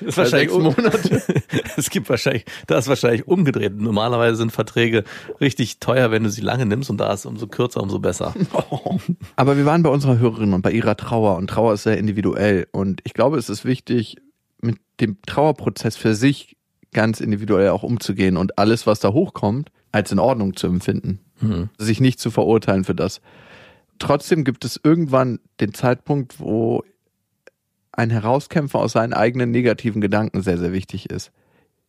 Das 0.00 0.08
ist 0.08 0.16
Bei 0.16 0.24
sechs 0.24 0.52
Monate. 0.52 1.22
Es 1.76 1.90
gibt 1.90 2.08
wahrscheinlich, 2.08 2.44
da 2.66 2.78
ist 2.78 2.88
wahrscheinlich 2.88 3.26
umgedreht. 3.26 3.76
Normalerweise 3.76 4.36
sind 4.36 4.52
Verträge 4.52 5.04
richtig 5.40 5.78
teuer, 5.78 6.10
wenn 6.10 6.24
du 6.24 6.30
sie 6.30 6.40
lange 6.40 6.66
nimmst 6.66 6.90
und 6.90 6.98
da 6.98 7.12
ist 7.12 7.26
umso 7.26 7.46
kürzer, 7.46 7.82
umso 7.82 7.98
besser. 7.98 8.34
Aber 9.36 9.56
wir 9.56 9.66
waren 9.66 9.82
bei 9.82 9.90
unserer 9.90 10.18
Hörerin 10.18 10.54
und 10.54 10.62
bei 10.62 10.72
ihrer 10.72 10.96
Trauer 10.96 11.36
und 11.36 11.48
Trauer 11.48 11.74
ist 11.74 11.82
sehr 11.82 11.98
individuell 11.98 12.66
und 12.72 13.00
ich 13.04 13.14
glaube, 13.14 13.38
es 13.38 13.48
ist 13.48 13.64
wichtig, 13.64 14.16
mit 14.60 14.78
dem 15.00 15.18
Trauerprozess 15.26 15.96
für 15.96 16.14
sich 16.14 16.56
ganz 16.92 17.20
individuell 17.20 17.68
auch 17.70 17.82
umzugehen 17.82 18.36
und 18.36 18.58
alles, 18.58 18.86
was 18.86 19.00
da 19.00 19.12
hochkommt, 19.12 19.70
als 19.92 20.12
in 20.12 20.18
Ordnung 20.18 20.56
zu 20.56 20.66
empfinden. 20.66 21.20
sich 21.78 22.00
nicht 22.00 22.18
zu 22.18 22.30
verurteilen 22.30 22.84
für 22.84 22.94
das. 22.94 23.20
Trotzdem 23.98 24.44
gibt 24.44 24.64
es 24.64 24.80
irgendwann 24.82 25.40
den 25.60 25.74
Zeitpunkt, 25.74 26.40
wo 26.40 26.84
ein 27.92 28.10
Herauskämpfer 28.10 28.78
aus 28.78 28.92
seinen 28.92 29.14
eigenen 29.14 29.50
negativen 29.50 30.00
Gedanken 30.00 30.42
sehr, 30.42 30.58
sehr 30.58 30.72
wichtig 30.72 31.10
ist. 31.10 31.32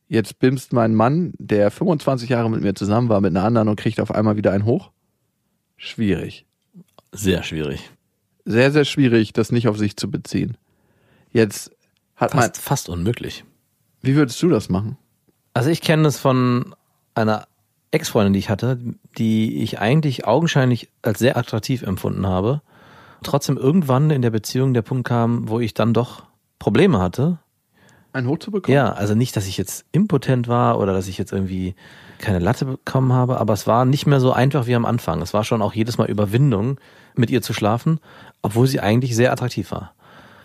Jetzt 0.07 0.39
bimst 0.39 0.71
mein 0.71 0.95
Mann, 0.95 1.33
der 1.37 1.69
25 1.69 2.29
Jahre 2.29 2.49
mit 2.49 2.61
mir 2.61 2.73
zusammen 2.75 3.09
war, 3.09 3.19
mit 3.19 3.35
einer 3.35 3.43
anderen 3.43 3.67
und 3.67 3.75
kriegt 3.75 3.99
auf 3.99 4.11
einmal 4.11 4.37
wieder 4.37 4.53
einen 4.53 4.63
hoch. 4.63 4.91
Schwierig. 5.75 6.45
Sehr 7.11 7.43
schwierig. 7.43 7.91
Sehr, 8.45 8.71
sehr 8.71 8.85
schwierig, 8.85 9.33
das 9.33 9.51
nicht 9.51 9.67
auf 9.67 9.77
sich 9.77 9.97
zu 9.97 10.09
beziehen. 10.09 10.55
Jetzt 11.31 11.71
hat 12.15 12.33
man, 12.33 12.43
Fast, 12.43 12.57
fast 12.61 12.89
unmöglich. 12.89 13.43
wie 14.01 14.15
würdest 14.15 14.41
du 14.41 14.47
das 14.47 14.69
machen? 14.69 14.97
Also 15.53 15.69
ich 15.69 15.81
kenne 15.81 16.03
das 16.03 16.17
von 16.17 16.73
einer 17.13 17.47
Ex-Freundin, 17.91 18.33
die 18.33 18.39
ich 18.39 18.49
hatte, 18.49 18.79
die 19.17 19.63
ich 19.63 19.79
eigentlich 19.79 20.25
augenscheinlich 20.25 20.89
als 21.01 21.19
sehr 21.19 21.37
attraktiv 21.37 21.83
empfunden 21.83 22.27
habe. 22.27 22.61
Trotzdem 23.23 23.57
irgendwann 23.57 24.09
in 24.09 24.21
der 24.21 24.29
Beziehung 24.29 24.73
der 24.73 24.81
Punkt 24.81 25.07
kam, 25.07 25.49
wo 25.49 25.59
ich 25.59 25.73
dann 25.73 25.93
doch 25.93 26.23
Probleme 26.59 26.99
hatte. 26.99 27.39
Einen 28.13 28.27
hoch 28.27 28.39
zu 28.39 28.51
bekommen? 28.51 28.73
Ja, 28.73 28.91
also 28.91 29.15
nicht, 29.15 29.35
dass 29.35 29.47
ich 29.47 29.57
jetzt 29.57 29.85
impotent 29.91 30.47
war 30.47 30.79
oder 30.79 30.93
dass 30.93 31.07
ich 31.07 31.17
jetzt 31.17 31.31
irgendwie 31.31 31.75
keine 32.19 32.39
Latte 32.39 32.65
bekommen 32.65 33.13
habe, 33.13 33.39
aber 33.39 33.53
es 33.53 33.67
war 33.67 33.85
nicht 33.85 34.05
mehr 34.05 34.19
so 34.19 34.31
einfach 34.31 34.67
wie 34.67 34.75
am 34.75 34.85
Anfang. 34.85 35.21
Es 35.21 35.33
war 35.33 35.43
schon 35.43 35.61
auch 35.61 35.73
jedes 35.73 35.97
Mal 35.97 36.09
Überwindung, 36.09 36.79
mit 37.15 37.29
ihr 37.29 37.41
zu 37.41 37.53
schlafen, 37.53 37.99
obwohl 38.41 38.67
sie 38.67 38.79
eigentlich 38.79 39.15
sehr 39.15 39.31
attraktiv 39.31 39.71
war. 39.71 39.93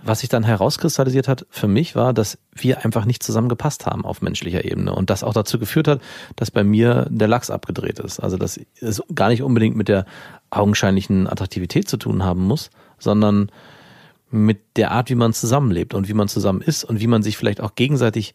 Was 0.05 0.21
sich 0.21 0.29
dann 0.29 0.43
herauskristallisiert 0.43 1.29
hat 1.29 1.47
für 1.51 1.69
mich 1.69 1.95
war, 1.95 2.13
dass 2.13 2.39
wir 2.53 2.85
einfach 2.85 3.05
nicht 3.05 3.23
zusammengepasst 3.23 3.87
haben 3.87 4.05
auf 4.05 4.21
menschlicher 4.21 4.65
Ebene 4.65 4.95
und 4.95 5.11
das 5.11 5.23
auch 5.23 5.33
dazu 5.33 5.59
geführt 5.59 5.89
hat, 5.89 6.01
dass 6.37 6.51
bei 6.51 6.65
mir 6.65 7.07
der 7.09 7.29
Lachs 7.29 7.51
abgedreht 7.51 7.99
ist. 8.01 8.21
Also 8.21 8.37
dass 8.37 8.61
es 8.81 9.03
gar 9.15 9.29
nicht 9.29 9.43
unbedingt 9.43 9.77
mit 9.77 9.89
der 9.89 10.05
augenscheinlichen 10.51 11.29
Attraktivität 11.29 11.89
zu 11.89 11.97
tun 11.97 12.25
haben 12.25 12.43
muss, 12.43 12.71
sondern 12.99 13.51
mit 14.31 14.61
der 14.77 14.91
Art, 14.91 15.11
wie 15.11 15.15
man 15.15 15.33
zusammenlebt 15.33 15.95
und 15.95 16.09
wie 16.09 16.15
man 16.15 16.29
zusammen 16.29 16.63
ist 16.63 16.85
und 16.85 17.01
wie 17.01 17.07
man 17.07 17.23
sich 17.23 17.37
vielleicht 17.37 17.61
auch 17.61 17.75
gegenseitig 17.75 18.35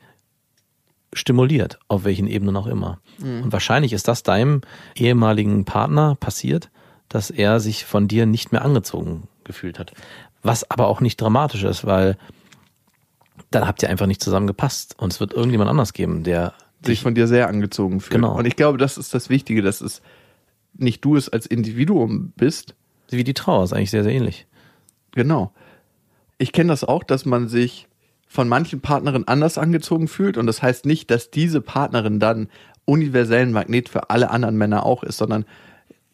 stimuliert, 1.13 1.79
auf 1.87 2.03
welchen 2.03 2.27
Ebenen 2.27 2.55
auch 2.55 2.67
immer. 2.67 2.99
Und 3.43 3.51
wahrscheinlich 3.51 3.93
ist 3.93 4.07
das 4.07 4.23
deinem 4.23 4.61
ehemaligen 4.95 5.65
Partner 5.65 6.15
passiert, 6.15 6.69
dass 7.09 7.29
er 7.29 7.59
sich 7.59 7.85
von 7.85 8.07
dir 8.07 8.25
nicht 8.25 8.51
mehr 8.51 8.63
angezogen 8.63 9.27
gefühlt 9.47 9.79
hat. 9.79 9.93
Was 10.43 10.69
aber 10.69 10.87
auch 10.87 11.01
nicht 11.01 11.19
dramatisch 11.19 11.63
ist, 11.63 11.85
weil 11.85 12.17
dann 13.49 13.67
habt 13.67 13.81
ihr 13.81 13.89
einfach 13.89 14.05
nicht 14.05 14.21
zusammengepasst 14.21 14.95
und 14.99 15.11
es 15.11 15.19
wird 15.19 15.33
irgendjemand 15.33 15.69
anders 15.69 15.93
geben, 15.93 16.23
der 16.23 16.53
sich 16.83 17.01
von 17.01 17.15
dir 17.15 17.27
sehr 17.27 17.47
angezogen 17.47 17.99
fühlt. 18.01 18.15
Genau. 18.15 18.37
Und 18.37 18.45
ich 18.45 18.55
glaube, 18.55 18.77
das 18.77 18.97
ist 18.97 19.13
das 19.13 19.29
Wichtige, 19.29 19.61
dass 19.61 19.81
es 19.81 20.01
nicht 20.73 21.03
du 21.03 21.15
es 21.15 21.29
als 21.29 21.45
Individuum 21.45 22.33
bist. 22.35 22.75
wie 23.09 23.23
die 23.23 23.33
Trauer 23.33 23.63
ist 23.63 23.73
eigentlich 23.73 23.91
sehr, 23.91 24.03
sehr 24.03 24.13
ähnlich. 24.13 24.45
Genau. 25.11 25.51
Ich 26.37 26.51
kenne 26.51 26.69
das 26.69 26.83
auch, 26.83 27.03
dass 27.03 27.25
man 27.25 27.47
sich 27.47 27.87
von 28.27 28.47
manchen 28.47 28.81
Partnerinnen 28.81 29.27
anders 29.27 29.57
angezogen 29.57 30.07
fühlt. 30.07 30.37
Und 30.37 30.45
das 30.45 30.61
heißt 30.61 30.85
nicht, 30.85 31.09
dass 31.09 31.31
diese 31.31 31.61
Partnerin 31.61 32.19
dann 32.19 32.49
universellen 32.85 33.51
Magnet 33.51 33.89
für 33.89 34.09
alle 34.09 34.29
anderen 34.29 34.57
Männer 34.57 34.85
auch 34.85 35.03
ist, 35.03 35.17
sondern 35.17 35.45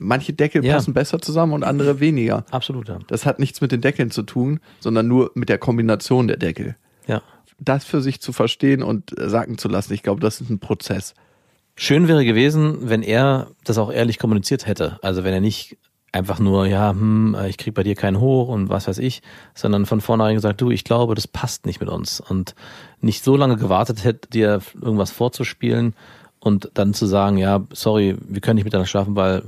manche 0.03 0.33
Deckel 0.33 0.63
Ja. 0.63 0.75
passen 0.75 0.93
besser 0.93 1.19
zusammen 1.19 1.53
und 1.53 1.63
andere 1.63 1.99
weniger. 1.99 2.45
Absolut, 2.51 2.87
ja. 2.89 2.99
Das 3.07 3.25
hat 3.25 3.39
nichts 3.39 3.61
mit 3.61 3.71
den 3.71 3.81
Deckeln 3.81 4.11
zu 4.11 4.23
tun, 4.23 4.59
sondern 4.79 5.07
nur 5.07 5.31
mit 5.35 5.49
der 5.49 5.57
Kombination 5.57 6.27
der 6.27 6.37
Deckel. 6.37 6.75
ja. 7.07 7.21
Das 7.59 7.85
für 7.85 8.01
sich 8.01 8.19
zu 8.19 8.33
verstehen 8.33 8.83
und 8.83 9.17
äh, 9.17 9.29
sagen 9.29 9.57
zu 9.57 9.69
lassen, 9.69 9.93
ich 9.93 10.03
glaube, 10.03 10.19
das 10.19 10.41
ist 10.41 10.49
ein 10.49 10.59
Prozess. 10.59 11.13
Schön 11.75 12.07
wäre 12.09 12.25
gewesen, 12.25 12.89
wenn 12.89 13.03
er 13.03 13.47
das 13.63 13.77
auch 13.77 13.91
ehrlich 13.91 14.19
kommuniziert 14.19 14.65
hätte. 14.67 14.99
Also 15.01 15.23
wenn 15.23 15.33
er 15.33 15.39
nicht 15.39 15.77
einfach 16.11 16.39
nur, 16.39 16.65
ja, 16.65 16.89
hm, 16.89 17.37
ich 17.47 17.57
krieg 17.57 17.73
bei 17.73 17.83
dir 17.83 17.95
keinen 17.95 18.19
hoch 18.19 18.49
und 18.49 18.69
was 18.69 18.87
weiß 18.87 18.97
ich, 18.97 19.21
sondern 19.55 19.85
von 19.85 20.01
vornherein 20.01 20.35
gesagt, 20.35 20.59
du, 20.61 20.71
ich 20.71 20.83
glaube, 20.83 21.15
das 21.15 21.27
passt 21.27 21.65
nicht 21.65 21.79
mit 21.79 21.89
uns. 21.89 22.19
Und 22.19 22.53
nicht 23.01 23.23
so 23.23 23.37
lange 23.37 23.55
gewartet 23.55 24.03
hätte, 24.03 24.29
dir 24.29 24.59
irgendwas 24.81 25.11
vorzuspielen 25.11 25.95
und 26.39 26.69
dann 26.73 26.93
zu 26.93 27.05
sagen, 27.05 27.37
ja, 27.37 27.65
sorry, 27.71 28.17
wir 28.27 28.41
können 28.41 28.55
nicht 28.55 28.65
miteinander 28.65 28.87
schlafen, 28.87 29.15
weil 29.15 29.43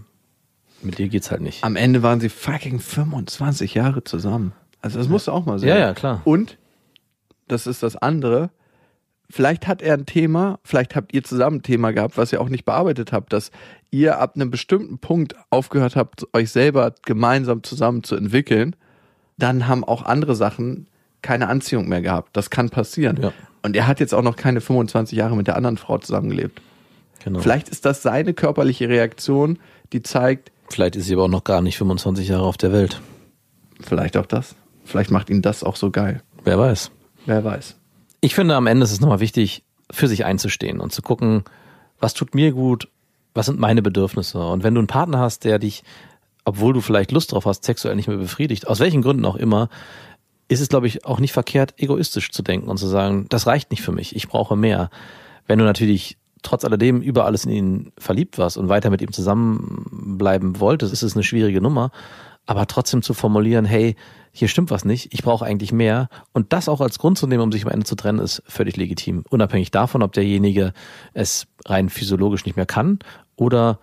mit 0.81 0.97
dir 0.97 1.09
geht's 1.09 1.31
halt 1.31 1.41
nicht. 1.41 1.63
Am 1.63 1.75
Ende 1.75 2.03
waren 2.03 2.19
sie 2.19 2.29
fucking 2.29 2.79
25 2.79 3.73
Jahre 3.73 4.03
zusammen. 4.03 4.53
Also 4.81 4.99
das 4.99 5.07
musst 5.07 5.27
du 5.27 5.31
auch 5.31 5.45
mal 5.45 5.59
sehen. 5.59 5.69
Ja, 5.69 5.77
ja, 5.77 5.93
klar. 5.93 6.21
Und, 6.25 6.57
das 7.47 7.67
ist 7.67 7.83
das 7.83 7.95
andere, 7.95 8.49
vielleicht 9.29 9.67
hat 9.67 9.81
er 9.81 9.95
ein 9.95 10.05
Thema, 10.05 10.59
vielleicht 10.63 10.95
habt 10.95 11.13
ihr 11.13 11.23
zusammen 11.23 11.57
ein 11.57 11.63
Thema 11.63 11.91
gehabt, 11.91 12.17
was 12.17 12.31
ihr 12.31 12.41
auch 12.41 12.49
nicht 12.49 12.65
bearbeitet 12.65 13.11
habt, 13.11 13.33
dass 13.33 13.51
ihr 13.91 14.19
ab 14.19 14.35
einem 14.35 14.51
bestimmten 14.51 14.99
Punkt 14.99 15.35
aufgehört 15.49 15.95
habt, 15.95 16.27
euch 16.33 16.51
selber 16.51 16.93
gemeinsam 17.03 17.63
zusammen 17.63 18.03
zu 18.03 18.15
entwickeln, 18.15 18.75
dann 19.37 19.67
haben 19.67 19.83
auch 19.83 20.03
andere 20.03 20.35
Sachen 20.35 20.87
keine 21.21 21.47
Anziehung 21.47 21.89
mehr 21.89 22.01
gehabt. 22.01 22.37
Das 22.37 22.49
kann 22.49 22.69
passieren. 22.69 23.19
Ja. 23.21 23.33
Und 23.63 23.75
er 23.75 23.87
hat 23.87 23.99
jetzt 23.99 24.13
auch 24.13 24.21
noch 24.21 24.35
keine 24.35 24.61
25 24.61 25.17
Jahre 25.17 25.35
mit 25.35 25.47
der 25.47 25.55
anderen 25.55 25.77
Frau 25.77 25.97
zusammengelebt. 25.97 26.61
Genau. 27.23 27.39
Vielleicht 27.39 27.69
ist 27.69 27.85
das 27.85 28.03
seine 28.03 28.35
körperliche 28.35 28.87
Reaktion, 28.87 29.57
die 29.91 30.03
zeigt, 30.03 30.51
Vielleicht 30.69 30.95
ist 30.95 31.05
sie 31.05 31.13
aber 31.13 31.23
auch 31.23 31.29
noch 31.29 31.43
gar 31.43 31.61
nicht 31.61 31.77
25 31.77 32.27
Jahre 32.27 32.43
auf 32.43 32.57
der 32.57 32.71
Welt. 32.71 33.01
vielleicht 33.81 34.17
auch 34.17 34.25
das. 34.25 34.55
Vielleicht 34.83 35.11
macht 35.11 35.29
ihn 35.29 35.41
das 35.41 35.63
auch 35.63 35.75
so 35.75 35.91
geil. 35.91 36.21
Wer 36.43 36.59
weiß. 36.59 36.91
Wer 37.25 37.43
weiß. 37.43 37.75
Ich 38.21 38.35
finde, 38.35 38.55
am 38.55 38.67
Ende 38.67 38.83
ist 38.83 38.91
es 38.91 38.99
nochmal 38.99 39.19
wichtig, 39.19 39.63
für 39.91 40.07
sich 40.07 40.25
einzustehen 40.25 40.79
und 40.79 40.91
zu 40.91 41.01
gucken, 41.01 41.43
was 41.99 42.13
tut 42.13 42.35
mir 42.35 42.51
gut, 42.51 42.87
was 43.33 43.47
sind 43.47 43.59
meine 43.59 43.81
Bedürfnisse. 43.81 44.39
Und 44.39 44.63
wenn 44.63 44.73
du 44.73 44.79
einen 44.79 44.87
Partner 44.87 45.19
hast, 45.19 45.43
der 45.43 45.59
dich, 45.59 45.83
obwohl 46.43 46.73
du 46.73 46.81
vielleicht 46.81 47.11
Lust 47.11 47.31
drauf 47.31 47.45
hast, 47.45 47.63
sexuell 47.63 47.95
nicht 47.95 48.07
mehr 48.07 48.17
befriedigt, 48.17 48.67
aus 48.67 48.79
welchen 48.79 49.01
Gründen 49.01 49.25
auch 49.25 49.35
immer, 49.35 49.69
ist 50.47 50.61
es, 50.61 50.69
glaube 50.69 50.87
ich, 50.87 51.05
auch 51.05 51.19
nicht 51.19 51.33
verkehrt, 51.33 51.73
egoistisch 51.77 52.31
zu 52.31 52.43
denken 52.43 52.69
und 52.69 52.77
zu 52.77 52.87
sagen, 52.87 53.25
das 53.29 53.47
reicht 53.47 53.71
nicht 53.71 53.81
für 53.81 53.91
mich, 53.91 54.15
ich 54.15 54.27
brauche 54.27 54.55
mehr. 54.55 54.89
Wenn 55.47 55.59
du 55.59 55.65
natürlich 55.65 56.17
trotz 56.45 56.63
alledem 56.63 57.01
über 57.01 57.25
alles 57.25 57.45
in 57.45 57.51
ihn 57.51 57.91
verliebt 57.97 58.37
warst 58.37 58.57
und 58.57 58.69
weiter 58.69 58.89
mit 58.89 59.01
ihm 59.01 59.11
zusammenbleiben 59.11 60.59
wolltest, 60.59 60.93
ist 60.93 61.03
es 61.03 61.15
eine 61.15 61.23
schwierige 61.23 61.61
Nummer. 61.61 61.91
Aber 62.45 62.67
trotzdem 62.67 63.01
zu 63.01 63.13
formulieren, 63.13 63.65
hey, 63.65 63.95
hier 64.31 64.47
stimmt 64.47 64.69
was 64.69 64.85
nicht, 64.85 65.13
ich 65.13 65.23
brauche 65.23 65.45
eigentlich 65.45 65.71
mehr. 65.71 66.09
Und 66.33 66.53
das 66.53 66.69
auch 66.69 66.81
als 66.81 66.99
Grund 66.99 67.17
zu 67.17 67.25
nehmen, 67.25 67.41
um 67.41 67.51
sich 67.51 67.65
am 67.65 67.71
Ende 67.71 67.85
zu 67.85 67.95
trennen, 67.95 68.19
ist 68.19 68.43
völlig 68.45 68.77
legitim. 68.77 69.23
Unabhängig 69.29 69.71
davon, 69.71 70.03
ob 70.03 70.13
derjenige 70.13 70.73
es 71.13 71.47
rein 71.65 71.89
physiologisch 71.89 72.45
nicht 72.45 72.55
mehr 72.55 72.65
kann 72.65 72.99
oder 73.35 73.79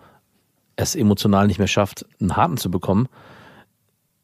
es 0.75 0.95
emotional 0.95 1.47
nicht 1.47 1.59
mehr 1.59 1.67
schafft, 1.67 2.05
einen 2.19 2.37
Harten 2.37 2.57
zu 2.57 2.71
bekommen. 2.71 3.09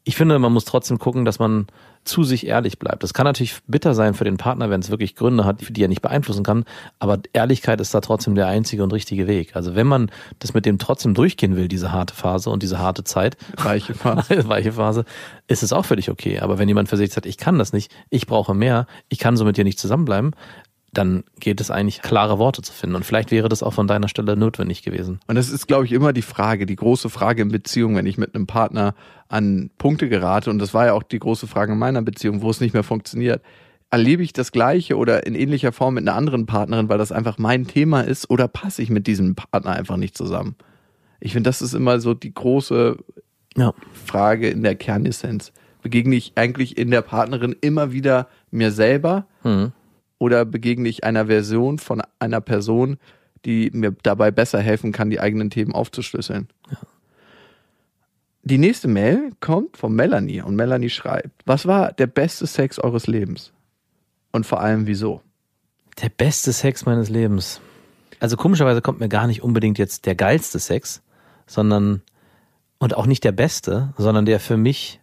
Ich 0.03 0.15
finde, 0.15 0.39
man 0.39 0.53
muss 0.53 0.65
trotzdem 0.65 0.97
gucken, 0.97 1.25
dass 1.25 1.39
man 1.39 1.67
zu 2.05 2.23
sich 2.23 2.47
ehrlich 2.47 2.79
bleibt. 2.79 3.03
Das 3.03 3.13
kann 3.13 3.25
natürlich 3.25 3.59
bitter 3.67 3.93
sein 3.93 4.13
für 4.13 4.23
den 4.23 4.37
Partner, 4.37 4.69
wenn 4.69 4.81
es 4.81 4.89
wirklich 4.89 5.15
Gründe 5.15 5.45
hat, 5.45 5.57
die 5.69 5.83
er 5.83 5.87
nicht 5.87 6.01
beeinflussen 6.01 6.43
kann. 6.43 6.65
Aber 6.97 7.19
Ehrlichkeit 7.33 7.79
ist 7.81 7.93
da 7.93 8.01
trotzdem 8.01 8.35
der 8.35 8.47
einzige 8.47 8.83
und 8.83 8.93
richtige 8.93 9.27
Weg. 9.27 9.55
Also 9.55 9.75
wenn 9.75 9.85
man 9.85 10.09
das 10.39 10.53
mit 10.53 10.65
dem 10.65 10.79
trotzdem 10.79 11.13
durchgehen 11.13 11.55
will, 11.55 11.67
diese 11.67 11.91
harte 11.91 12.15
Phase 12.15 12.49
und 12.49 12.63
diese 12.63 12.79
harte 12.79 13.03
Zeit, 13.03 13.37
Reiche 13.57 13.93
Phase. 13.93 14.47
weiche 14.47 14.73
Phase, 14.73 15.05
ist 15.47 15.61
es 15.61 15.73
auch 15.73 15.85
völlig 15.85 16.09
okay. 16.09 16.39
Aber 16.39 16.57
wenn 16.57 16.67
jemand 16.67 16.89
für 16.89 16.97
sich 16.97 17.11
sagt, 17.11 17.25
ich 17.25 17.37
kann 17.37 17.59
das 17.59 17.73
nicht, 17.73 17.91
ich 18.09 18.25
brauche 18.25 18.53
mehr, 18.53 18.87
ich 19.09 19.19
kann 19.19 19.37
so 19.37 19.45
mit 19.45 19.57
dir 19.57 19.63
nicht 19.63 19.79
zusammenbleiben, 19.79 20.31
dann 20.93 21.23
geht 21.39 21.61
es 21.61 21.69
eigentlich, 21.71 22.01
klare 22.01 22.39
Worte 22.39 22.61
zu 22.61 22.73
finden. 22.73 22.95
Und 22.95 23.05
vielleicht 23.05 23.31
wäre 23.31 23.49
das 23.49 23.61
auch 23.63 23.73
von 23.73 23.87
deiner 23.87 24.07
Stelle 24.07 24.35
notwendig 24.35 24.81
gewesen. 24.83 25.19
Und 25.27 25.35
das 25.35 25.49
ist, 25.49 25.67
glaube 25.67 25.85
ich, 25.85 25.91
immer 25.91 26.13
die 26.13 26.21
Frage, 26.23 26.65
die 26.65 26.75
große 26.75 27.09
Frage 27.09 27.41
in 27.43 27.49
Beziehung, 27.49 27.95
wenn 27.95 28.05
ich 28.07 28.17
mit 28.17 28.33
einem 28.33 28.47
Partner 28.47 28.95
an 29.27 29.69
Punkte 29.77 30.09
gerate. 30.09 30.49
Und 30.49 30.59
das 30.59 30.73
war 30.73 30.87
ja 30.87 30.93
auch 30.93 31.03
die 31.03 31.19
große 31.19 31.47
Frage 31.47 31.73
in 31.73 31.77
meiner 31.79 32.01
Beziehung, 32.01 32.41
wo 32.41 32.49
es 32.49 32.59
nicht 32.59 32.73
mehr 32.73 32.83
funktioniert. 32.83 33.43
Erlebe 33.91 34.23
ich 34.23 34.33
das 34.33 34.51
Gleiche 34.51 34.97
oder 34.97 35.25
in 35.27 35.35
ähnlicher 35.35 35.71
Form 35.71 35.95
mit 35.95 36.07
einer 36.07 36.15
anderen 36.17 36.45
Partnerin, 36.45 36.89
weil 36.89 36.97
das 36.97 37.11
einfach 37.11 37.37
mein 37.37 37.67
Thema 37.67 38.01
ist, 38.01 38.29
oder 38.29 38.47
passe 38.47 38.81
ich 38.81 38.89
mit 38.89 39.07
diesem 39.07 39.35
Partner 39.35 39.71
einfach 39.71 39.97
nicht 39.97 40.17
zusammen? 40.17 40.55
Ich 41.19 41.33
finde, 41.33 41.49
das 41.49 41.61
ist 41.61 41.73
immer 41.73 41.99
so 41.99 42.13
die 42.13 42.33
große 42.33 42.97
Ja. 43.57 43.73
Frage 44.05 44.49
in 44.49 44.63
der 44.63 44.75
Kernessenz. 44.75 45.51
Begegne 45.81 46.15
ich 46.15 46.33
eigentlich 46.35 46.77
in 46.77 46.91
der 46.91 47.01
Partnerin 47.01 47.55
immer 47.61 47.91
wieder 47.91 48.27
mir 48.51 48.71
selber 48.71 49.25
Mhm. 49.43 49.71
Oder 50.19 50.45
begegne 50.45 50.87
ich 50.87 51.03
einer 51.03 51.25
Version 51.25 51.79
von 51.79 52.03
einer 52.19 52.41
Person, 52.41 52.97
die 53.45 53.71
mir 53.73 53.95
dabei 54.03 54.29
besser 54.31 54.59
helfen 54.59 54.91
kann, 54.91 55.09
die 55.09 55.19
eigenen 55.19 55.49
Themen 55.49 55.73
aufzuschlüsseln? 55.73 56.49
Die 58.43 58.57
nächste 58.57 58.87
Mail 58.87 59.31
kommt 59.39 59.77
von 59.77 59.93
Melanie 59.93 60.41
und 60.41 60.55
Melanie 60.55 60.89
schreibt, 60.89 61.43
was 61.45 61.65
war 61.65 61.91
der 61.91 62.07
beste 62.07 62.47
Sex 62.47 62.79
eures 62.79 63.07
Lebens? 63.07 63.51
Und 64.31 64.45
vor 64.45 64.61
allem 64.61 64.87
wieso? 64.87 65.21
Der 66.01 66.09
beste 66.09 66.53
Sex 66.53 66.85
meines 66.85 67.09
Lebens. 67.09 67.59
Also 68.19 68.37
komischerweise 68.37 68.81
kommt 68.81 68.99
mir 68.99 69.09
gar 69.09 69.27
nicht 69.27 69.43
unbedingt 69.43 69.77
jetzt 69.77 70.05
der 70.05 70.15
geilste 70.15 70.59
Sex, 70.59 71.01
sondern 71.47 72.01
und 72.79 72.95
auch 72.95 73.05
nicht 73.05 73.23
der 73.23 73.33
beste, 73.33 73.93
sondern 73.97 74.25
der 74.25 74.39
für 74.39 74.57
mich 74.57 74.99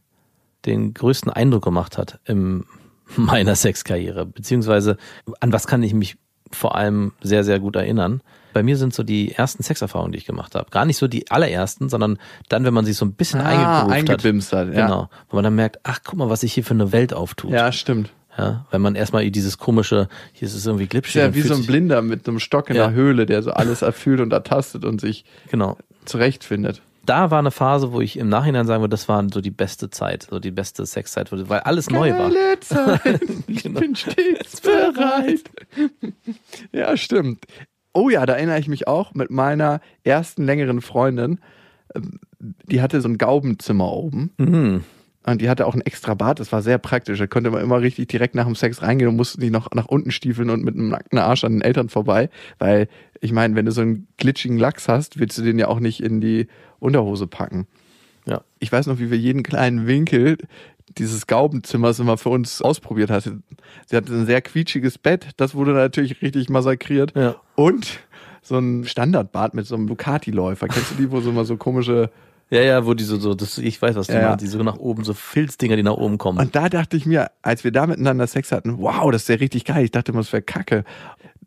den 0.65 0.95
größten 0.95 1.31
Eindruck 1.31 1.63
gemacht 1.63 1.99
hat 1.99 2.19
in 2.25 2.65
meiner 3.17 3.55
Sexkarriere. 3.55 4.27
Beziehungsweise 4.27 4.97
an 5.41 5.53
was 5.53 5.67
kann 5.67 5.83
ich 5.83 5.95
mich 5.95 6.17
vor 6.51 6.77
allem 6.77 7.13
sehr, 7.21 7.45
sehr 7.45 7.59
gut 7.61 7.77
erinnern. 7.77 8.21
Bei 8.53 8.63
mir 8.63 8.77
sind 8.77 8.95
so 8.95 9.03
die 9.03 9.33
ersten 9.33 9.63
Sexerfahrungen, 9.63 10.13
die 10.13 10.19
ich 10.19 10.25
gemacht 10.25 10.55
habe. 10.55 10.71
Gar 10.71 10.87
nicht 10.87 10.97
so 10.97 11.09
die 11.09 11.31
allerersten, 11.31 11.89
sondern 11.89 12.19
dann, 12.49 12.65
wenn 12.65 12.73
man 12.73 12.85
sich 12.87 12.97
so 12.97 13.05
ein 13.05 13.13
bisschen 13.13 13.41
Ah, 13.41 13.49
eingegroovt 13.49 13.83
hat. 13.83 13.93
eingebimst 13.93 14.53
hat, 14.53 14.69
ja. 14.69 14.87
Genau. 14.87 15.11
Wo 15.29 15.37
man 15.37 15.45
dann 15.45 15.55
merkt, 15.57 15.81
ach, 15.83 15.99
guck 16.05 16.19
mal, 16.19 16.31
was 16.31 16.41
sich 16.41 16.55
hier 16.55 16.65
für 16.65 16.73
eine 16.75 16.93
Welt 16.93 17.13
auftut. 17.13 17.51
Ja, 17.51 17.71
stimmt. 17.73 18.11
Ja, 18.39 18.67
wenn 18.71 18.81
man 18.83 18.95
erstmal 18.95 19.29
dieses 19.31 19.59
komische, 19.59 20.09
hier 20.33 20.47
ist 20.47 20.55
es 20.55 20.65
irgendwie 20.67 20.87
glitschig. 20.87 21.17
Ist 21.17 21.23
ja 21.23 21.35
wie 21.35 21.41
so 21.43 21.55
ein 21.55 21.67
Blinder 21.67 22.01
mit 22.03 22.29
einem 22.29 22.39
Stock 22.39 22.71
in 22.71 22.77
Ja. 22.77 22.87
der 22.89 22.95
Höhle, 22.95 23.27
der 23.27 23.43
so 23.43 23.51
alles 23.51 23.83
erfüllt 23.83 24.21
und 24.21 24.33
ertastet 24.33 24.85
und 24.85 25.01
sich 25.01 25.25
Genau. 25.51 25.77
zurechtfindet. 26.05 26.81
Da 27.07 27.31
war 27.31 27.39
eine 27.39 27.51
Phase, 27.51 27.93
wo 27.93 28.01
ich 28.01 28.19
im 28.19 28.29
Nachhinein 28.29 28.67
sagen 28.67 28.83
würde, 28.83 28.91
das 28.91 29.09
war 29.09 29.25
so 29.33 29.41
die 29.41 29.51
beste 29.51 29.89
Zeit, 29.91 30.27
so 30.31 30.39
die 30.41 30.51
beste 30.51 30.85
Sexzeit, 30.85 31.31
weil 31.33 31.61
alles 31.61 31.89
neu 31.91 32.11
war. 32.13 32.31
Geile 32.31 32.61
Zeit. 32.61 33.21
Ich 33.47 33.63
Genau. 33.63 33.81
bin 33.81 33.95
stets 33.97 34.61
bereit. 34.61 35.43
ja, 36.73 36.97
stimmt. 36.97 37.47
Oh 37.93 38.11
ja, 38.11 38.27
da 38.27 38.35
erinnere 38.35 38.59
ich 38.59 38.69
mich 38.69 38.87
auch 38.89 39.15
mit 39.15 39.31
meiner 39.31 39.81
ersten 40.05 40.45
längeren 40.45 40.81
Freundin. 40.83 41.41
Ähm, 41.95 42.19
Die 42.65 42.83
hatte 42.83 43.01
so 43.01 43.09
ein 43.09 43.17
Gaubenzimmer 43.19 43.91
oben. 43.93 44.33
Mhm. 44.39 44.85
Und 45.27 45.43
die 45.43 45.51
hatte 45.51 45.67
auch 45.67 45.75
ein 45.75 45.81
extra 45.81 46.15
Bad, 46.15 46.39
das 46.39 46.53
war 46.53 46.63
sehr 46.63 46.79
praktisch. 46.79 47.19
Da 47.19 47.27
konnte 47.27 47.51
man 47.51 47.61
immer 47.61 47.81
richtig 47.81 48.07
direkt 48.09 48.37
nach 48.37 48.45
dem 48.45 48.55
Sex 48.55 48.81
reingehen 48.81 49.09
und 49.09 49.17
musste 49.17 49.41
nicht 49.41 49.53
noch 49.53 49.69
nach 49.75 49.87
unten 49.87 50.13
stiefeln 50.13 50.51
und 50.51 50.63
mit 50.63 50.75
einem 50.75 50.89
nackten 50.89 51.19
Arsch 51.19 51.43
an 51.43 51.53
den 51.53 51.63
Eltern 51.63 51.89
vorbei. 51.89 52.31
Weil, 52.59 52.89
ich 53.21 53.33
meine, 53.33 53.57
wenn 53.57 53.67
du 53.67 53.73
so 53.73 53.81
einen 53.81 54.07
glitschigen 54.19 54.57
Lachs 54.57 54.89
hast, 54.89 55.19
willst 55.19 55.37
du 55.37 55.43
den 55.43 55.59
ja 55.59 55.67
auch 55.67 55.81
nicht 55.81 56.01
in 56.01 56.21
die 56.21 56.47
Unterhose 56.79 57.27
packen. 57.27 57.67
Ja. 58.25 58.43
Ich 58.61 58.71
weiß 58.71 58.87
noch, 58.87 59.01
wie 59.01 59.11
wir 59.11 59.19
jeden 59.19 59.43
kleinen 59.43 59.87
Winkel 59.87 60.39
dieses 60.97 61.27
Gaubenzimmers 61.27 61.99
immer 61.99 62.17
für 62.17 62.29
uns 62.29 62.63
ausprobiert 62.63 63.11
hatte. 63.11 63.41
Sie 63.87 63.97
hatte 63.97 64.13
ein 64.13 64.27
sehr 64.27 64.41
quietschiges 64.41 64.99
Bett, 64.99 65.31
das 65.37 65.55
wurde 65.55 65.73
natürlich 65.73 66.23
richtig 66.23 66.49
massakriert. 66.49 67.13
Ja. 67.17 67.37
Und 67.57 68.01
so 68.43 68.59
ein 68.59 68.85
Standardbad 68.85 69.55
mit 69.55 69.67
so 69.67 69.75
einem 69.75 69.89
Ducati-Läufer. 69.89 70.69
Kennst 70.69 70.93
du 70.93 70.95
die, 70.95 71.11
wo 71.11 71.21
so 71.21 71.31
immer 71.31 71.45
so 71.45 71.57
komische 71.57 72.11
Ja, 72.51 72.61
ja, 72.63 72.87
wo 72.87 72.95
die 72.95 73.03
so, 73.05 73.17
so 73.17 73.35
das, 73.35 73.59
ich 73.59 73.81
weiß, 73.83 73.97
was 73.97 74.07
du 74.07 74.13
Ja, 74.15 74.29
meinst, 74.31 74.45
die 74.45 74.49
so 74.49 74.63
nach 74.63 74.77
oben, 74.77 75.03
so 75.03 75.15
Filzdinger, 75.15 75.75
die 75.77 75.83
nach 75.83 75.97
oben 75.97 76.17
kommen. 76.17 76.39
Und 76.39 76.55
da 76.55 76.69
dachte 76.69 76.97
ich 76.97 77.05
mir, 77.05 77.31
als 77.43 77.65
wir 77.65 77.73
da 77.73 77.87
miteinander 77.87 78.27
Sex 78.27 78.53
hatten, 78.53 78.79
wow, 78.79 79.11
das 79.11 79.23
ist 79.23 79.29
ja 79.29 79.35
richtig 79.37 79.65
geil. 79.65 79.85
Ich 79.85 79.91
dachte 79.91 80.13
immer, 80.13 80.21
das 80.21 80.33
wäre 80.33 80.43
kacke. 80.43 80.85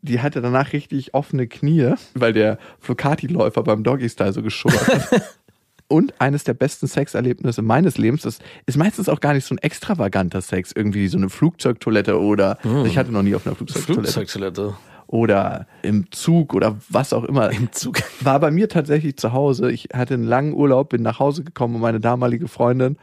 Die 0.02 0.20
hatte 0.20 0.40
danach 0.42 0.72
richtig 0.72 1.14
offene 1.14 1.46
Knie, 1.46 1.94
weil 2.14 2.32
der 2.32 2.58
Flocati-Läufer 2.80 3.62
beim 3.62 3.82
Doggy-Style 3.82 4.32
so 4.32 4.42
geschubbert 4.42 4.88
hat. 4.88 5.22
Und 5.88 6.14
eines 6.20 6.44
der 6.44 6.54
besten 6.54 6.86
Sexerlebnisse 6.86 7.62
meines 7.62 7.98
Lebens, 7.98 8.22
das 8.22 8.38
ist 8.64 8.78
meistens 8.78 9.08
auch 9.08 9.18
gar 9.18 9.34
nicht 9.34 9.44
so 9.44 9.56
ein 9.56 9.58
extravaganter 9.58 10.40
Sex, 10.40 10.70
irgendwie 10.72 11.08
so 11.08 11.18
eine 11.18 11.28
Flugzeugtoilette 11.28 12.20
oder 12.20 12.58
ich 12.84 12.96
hatte 12.96 13.10
noch 13.10 13.22
nie 13.22 13.34
auf 13.34 13.44
einer 13.44 13.56
Flugzeugtoilette 13.56 14.12
Flugzeugtoilette. 14.12 14.76
Oder 15.10 15.66
im 15.82 16.10
Zug 16.12 16.54
oder 16.54 16.76
was 16.88 17.12
auch 17.12 17.24
immer. 17.24 17.50
Im 17.50 17.72
Zug. 17.72 17.98
War 18.20 18.38
bei 18.38 18.50
mir 18.52 18.68
tatsächlich 18.68 19.16
zu 19.16 19.32
Hause. 19.32 19.70
Ich 19.72 19.88
hatte 19.92 20.14
einen 20.14 20.22
langen 20.24 20.52
Urlaub, 20.54 20.90
bin 20.90 21.02
nach 21.02 21.18
Hause 21.18 21.42
gekommen 21.42 21.74
und 21.74 21.80
meine 21.80 21.98
damalige 21.98 22.46
Freundin 22.46 22.96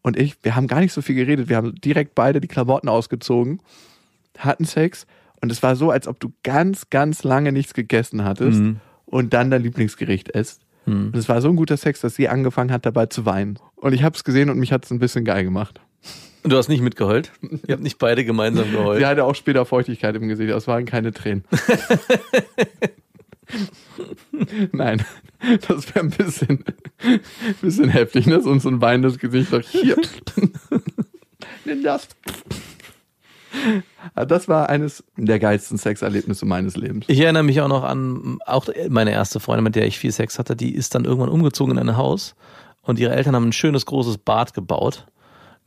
und 0.00 0.16
ich, 0.16 0.36
wir 0.42 0.56
haben 0.56 0.66
gar 0.66 0.80
nicht 0.80 0.94
so 0.94 1.02
viel 1.02 1.14
geredet. 1.14 1.48
Wir 1.50 1.56
haben 1.56 1.74
direkt 1.76 2.14
beide 2.14 2.40
die 2.40 2.48
Klamotten 2.48 2.88
ausgezogen, 2.88 3.60
hatten 4.38 4.64
Sex 4.64 5.06
und 5.42 5.52
es 5.52 5.62
war 5.62 5.76
so, 5.76 5.90
als 5.90 6.08
ob 6.08 6.18
du 6.20 6.32
ganz, 6.42 6.88
ganz 6.88 7.22
lange 7.22 7.52
nichts 7.52 7.74
gegessen 7.74 8.24
hattest 8.24 8.58
Mhm. 8.60 8.76
und 9.04 9.34
dann 9.34 9.50
dein 9.50 9.62
Lieblingsgericht 9.62 10.28
isst. 10.30 10.62
Und 10.86 11.14
es 11.16 11.28
war 11.28 11.40
so 11.40 11.48
ein 11.48 11.54
guter 11.54 11.76
Sex, 11.76 12.00
dass 12.00 12.16
sie 12.16 12.28
angefangen 12.28 12.72
hat, 12.72 12.84
dabei 12.86 13.06
zu 13.06 13.24
weinen. 13.24 13.56
Und 13.76 13.92
ich 13.92 14.02
habe 14.02 14.16
es 14.16 14.24
gesehen 14.24 14.50
und 14.50 14.58
mich 14.58 14.72
hat 14.72 14.84
es 14.84 14.90
ein 14.90 14.98
bisschen 14.98 15.24
geil 15.24 15.44
gemacht. 15.44 15.80
Du 16.44 16.56
hast 16.56 16.68
nicht 16.68 16.82
mitgeheult? 16.82 17.32
Ihr 17.66 17.74
habt 17.74 17.82
nicht 17.82 17.98
beide 17.98 18.24
gemeinsam 18.24 18.70
geheult? 18.70 18.98
Sie 18.98 19.06
hatte 19.06 19.24
auch 19.24 19.34
später 19.34 19.64
Feuchtigkeit 19.64 20.14
im 20.16 20.28
Gesicht, 20.28 20.50
das 20.50 20.66
waren 20.66 20.84
keine 20.84 21.12
Tränen. 21.12 21.44
Nein, 24.72 25.04
das 25.68 25.94
wäre 25.94 26.00
ein 26.00 26.10
bisschen, 26.10 26.64
bisschen 27.60 27.88
heftig, 27.88 28.26
ne? 28.26 28.40
So 28.40 28.58
so 28.58 28.68
ein 28.68 28.80
weinendes 28.80 29.18
Gesicht. 29.18 29.52
Doch 29.52 29.60
hier. 29.60 29.96
Nimm 31.64 31.82
das. 31.82 32.08
Aber 34.14 34.26
Das 34.26 34.48
war 34.48 34.68
eines 34.68 35.04
der 35.16 35.38
geilsten 35.38 35.78
Sexerlebnisse 35.78 36.46
meines 36.46 36.76
Lebens. 36.76 37.04
Ich 37.08 37.20
erinnere 37.20 37.42
mich 37.42 37.60
auch 37.60 37.68
noch 37.68 37.84
an 37.84 38.38
auch 38.46 38.66
meine 38.88 39.12
erste 39.12 39.40
Freundin, 39.40 39.64
mit 39.64 39.76
der 39.76 39.86
ich 39.86 39.98
viel 39.98 40.12
Sex 40.12 40.38
hatte, 40.38 40.56
die 40.56 40.74
ist 40.74 40.94
dann 40.94 41.04
irgendwann 41.04 41.28
umgezogen 41.28 41.76
in 41.76 41.88
ein 41.88 41.96
Haus 41.96 42.34
und 42.82 42.98
ihre 42.98 43.14
Eltern 43.14 43.36
haben 43.36 43.48
ein 43.48 43.52
schönes 43.52 43.86
großes 43.86 44.18
Bad 44.18 44.54
gebaut 44.54 45.06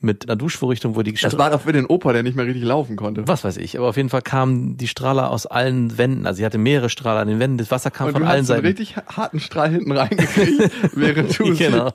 mit 0.01 0.27
einer 0.27 0.35
Duschvorrichtung, 0.35 0.95
wo 0.95 1.01
die 1.01 1.13
Das 1.13 1.37
war 1.37 1.49
doch 1.49 1.61
für 1.61 1.71
den 1.71 1.85
Opa, 1.85 2.13
der 2.13 2.21
nicht 2.21 2.35
mehr 2.35 2.45
richtig 2.45 2.63
laufen 2.63 2.95
konnte. 2.95 3.27
was 3.27 3.43
weiß 3.43 3.57
ich, 3.57 3.77
aber 3.77 3.87
auf 3.87 3.97
jeden 3.97 4.09
Fall 4.09 4.21
kamen 4.21 4.77
die 4.77 4.87
Strahler 4.87 5.31
aus 5.31 5.45
allen 5.47 5.97
Wänden, 5.97 6.27
also 6.27 6.37
sie 6.37 6.45
hatte 6.45 6.57
mehrere 6.57 6.89
Strahler 6.89 7.21
an 7.21 7.27
den 7.27 7.39
Wänden, 7.39 7.57
das 7.57 7.71
Wasser 7.71 7.89
kam 7.91 8.07
Und 8.07 8.13
von 8.13 8.21
du 8.23 8.27
allen 8.27 8.41
hast 8.41 8.47
so 8.47 8.53
einen 8.53 8.63
Seiten. 8.63 8.77
richtig 8.77 8.97
harten 9.07 9.39
Strahl 9.39 9.71
hinten 9.71 9.91
reingekriegt, 9.93 10.71
während 10.95 11.39
du 11.39 11.55
genau. 11.55 11.91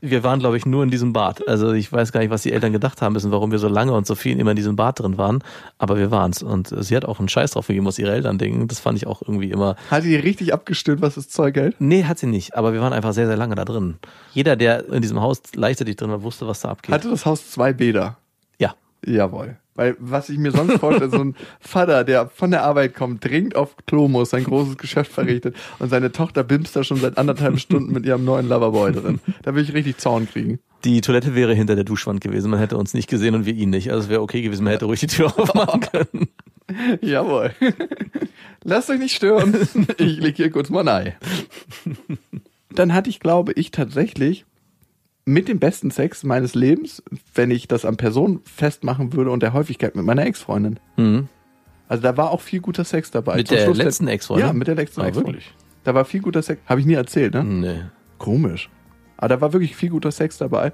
Wir 0.00 0.22
waren, 0.22 0.38
glaube 0.40 0.56
ich, 0.56 0.66
nur 0.66 0.82
in 0.82 0.90
diesem 0.90 1.12
Bad. 1.12 1.46
Also 1.48 1.72
ich 1.72 1.90
weiß 1.92 2.12
gar 2.12 2.20
nicht, 2.20 2.30
was 2.30 2.42
die 2.42 2.52
Eltern 2.52 2.72
gedacht 2.72 3.00
haben 3.00 3.12
müssen, 3.14 3.30
warum 3.30 3.50
wir 3.52 3.58
so 3.58 3.68
lange 3.68 3.92
und 3.92 4.06
so 4.06 4.14
viel 4.14 4.38
immer 4.38 4.50
in 4.50 4.56
diesem 4.56 4.76
Bad 4.76 5.00
drin 5.00 5.16
waren. 5.18 5.42
Aber 5.78 5.96
wir 5.96 6.10
waren's. 6.10 6.42
Und 6.42 6.74
sie 6.84 6.96
hat 6.96 7.04
auch 7.04 7.18
einen 7.18 7.28
Scheiß 7.28 7.52
drauf 7.52 7.66
gegeben, 7.68 7.86
was 7.86 7.98
ihre 7.98 8.12
Eltern 8.12 8.38
denken. 8.38 8.68
Das 8.68 8.80
fand 8.80 8.98
ich 8.98 9.06
auch 9.06 9.22
irgendwie 9.22 9.50
immer. 9.50 9.76
Hat 9.90 10.04
die 10.04 10.16
richtig 10.16 10.52
abgestimmt, 10.52 11.00
was 11.00 11.14
das 11.14 11.28
Zeug 11.28 11.56
hält? 11.56 11.76
Nee, 11.78 12.04
hat 12.04 12.18
sie 12.18 12.26
nicht. 12.26 12.56
Aber 12.56 12.72
wir 12.72 12.80
waren 12.80 12.92
einfach 12.92 13.12
sehr, 13.12 13.26
sehr 13.26 13.36
lange 13.36 13.54
da 13.54 13.64
drin. 13.64 13.96
Jeder, 14.32 14.56
der 14.56 14.88
in 14.92 15.00
diesem 15.02 15.20
Haus 15.20 15.40
gleichzeitig 15.52 15.96
drin 15.96 16.10
war, 16.10 16.22
wusste, 16.22 16.46
was 16.46 16.60
da 16.60 16.68
abgeht. 16.70 16.92
Hatte 17.04 17.10
das 17.12 17.26
Haus 17.26 17.50
zwei 17.50 17.74
Bäder? 17.74 18.16
ja. 18.58 18.74
Jawohl. 19.06 19.56
Weil 19.74 19.96
was 19.98 20.30
ich 20.30 20.38
mir 20.38 20.52
sonst 20.52 20.78
vorstelle, 20.78 21.10
so 21.10 21.18
ein 21.18 21.34
Vater, 21.60 22.04
der 22.04 22.28
von 22.28 22.50
der 22.50 22.62
Arbeit 22.62 22.94
kommt, 22.94 23.22
dringend 23.22 23.56
auf 23.56 23.76
Klo 23.86 24.08
muss, 24.08 24.30
sein 24.30 24.44
großes 24.44 24.78
Geschäft 24.78 25.12
verrichtet 25.12 25.54
und 25.80 25.90
seine 25.90 26.12
Tochter 26.12 26.42
bimst 26.44 26.74
da 26.76 26.82
schon 26.84 26.96
seit 26.96 27.18
anderthalb 27.18 27.58
Stunden 27.58 27.92
mit 27.92 28.06
ihrem 28.06 28.24
neuen 28.24 28.48
Loverboy 28.48 28.92
drin. 28.92 29.20
Da 29.42 29.54
will 29.54 29.62
ich 29.62 29.74
richtig 29.74 29.98
Zorn 29.98 30.26
kriegen. 30.26 30.60
Die 30.84 31.02
Toilette 31.02 31.34
wäre 31.34 31.52
hinter 31.54 31.74
der 31.74 31.84
Duschwand 31.84 32.22
gewesen. 32.22 32.50
Man 32.50 32.60
hätte 32.60 32.78
uns 32.78 32.94
nicht 32.94 33.10
gesehen 33.10 33.34
und 33.34 33.44
wir 33.44 33.52
ihn 33.54 33.68
nicht. 33.70 33.90
Also 33.90 34.04
es 34.04 34.08
wäre 34.08 34.22
okay 34.22 34.40
gewesen, 34.40 34.64
man 34.64 34.72
hätte 34.72 34.86
ruhig 34.86 35.00
die 35.00 35.06
Tür 35.08 35.26
aufmachen 35.38 35.80
können. 35.92 36.28
Jawohl. 37.02 37.50
Lasst 38.62 38.88
euch 38.88 38.98
nicht 39.00 39.14
stören. 39.14 39.54
Ich 39.98 40.18
leg 40.18 40.36
hier 40.36 40.50
kurz 40.50 40.70
mal 40.70 40.88
ein. 40.88 41.12
Dann 42.70 42.94
hatte 42.94 43.10
ich, 43.10 43.20
glaube 43.20 43.52
ich, 43.52 43.70
tatsächlich 43.70 44.46
mit 45.26 45.48
dem 45.48 45.58
besten 45.58 45.90
Sex 45.90 46.22
meines 46.24 46.54
Lebens, 46.54 47.02
wenn 47.34 47.50
ich 47.50 47.66
das 47.68 47.84
an 47.84 47.96
Personen 47.96 48.40
festmachen 48.44 49.12
würde 49.14 49.30
und 49.30 49.42
der 49.42 49.52
Häufigkeit 49.52 49.96
mit 49.96 50.04
meiner 50.04 50.26
Ex-Freundin. 50.26 50.78
Mhm. 50.96 51.28
Also 51.88 52.02
da 52.02 52.16
war 52.16 52.30
auch 52.30 52.40
viel 52.40 52.60
guter 52.60 52.84
Sex 52.84 53.10
dabei. 53.10 53.36
Mit 53.36 53.48
Zum 53.48 53.56
der 53.56 53.64
Schluss 53.64 53.78
letzten 53.78 54.08
Ex-Freundin? 54.08 54.46
Ja, 54.46 54.52
mit 54.52 54.68
der 54.68 54.74
letzten 54.74 55.00
Ah, 55.00 55.06
Ex-Freundin. 55.08 55.42
Da 55.84 55.94
war 55.94 56.04
viel 56.04 56.20
guter 56.20 56.42
Sex. 56.42 56.60
Habe 56.66 56.80
ich 56.80 56.86
nie 56.86 56.94
erzählt, 56.94 57.34
ne? 57.34 57.44
Nee. 57.44 57.80
Komisch. 58.18 58.70
Aber 59.16 59.28
da 59.28 59.40
war 59.40 59.52
wirklich 59.52 59.76
viel 59.76 59.90
guter 59.90 60.10
Sex 60.12 60.38
dabei. 60.38 60.72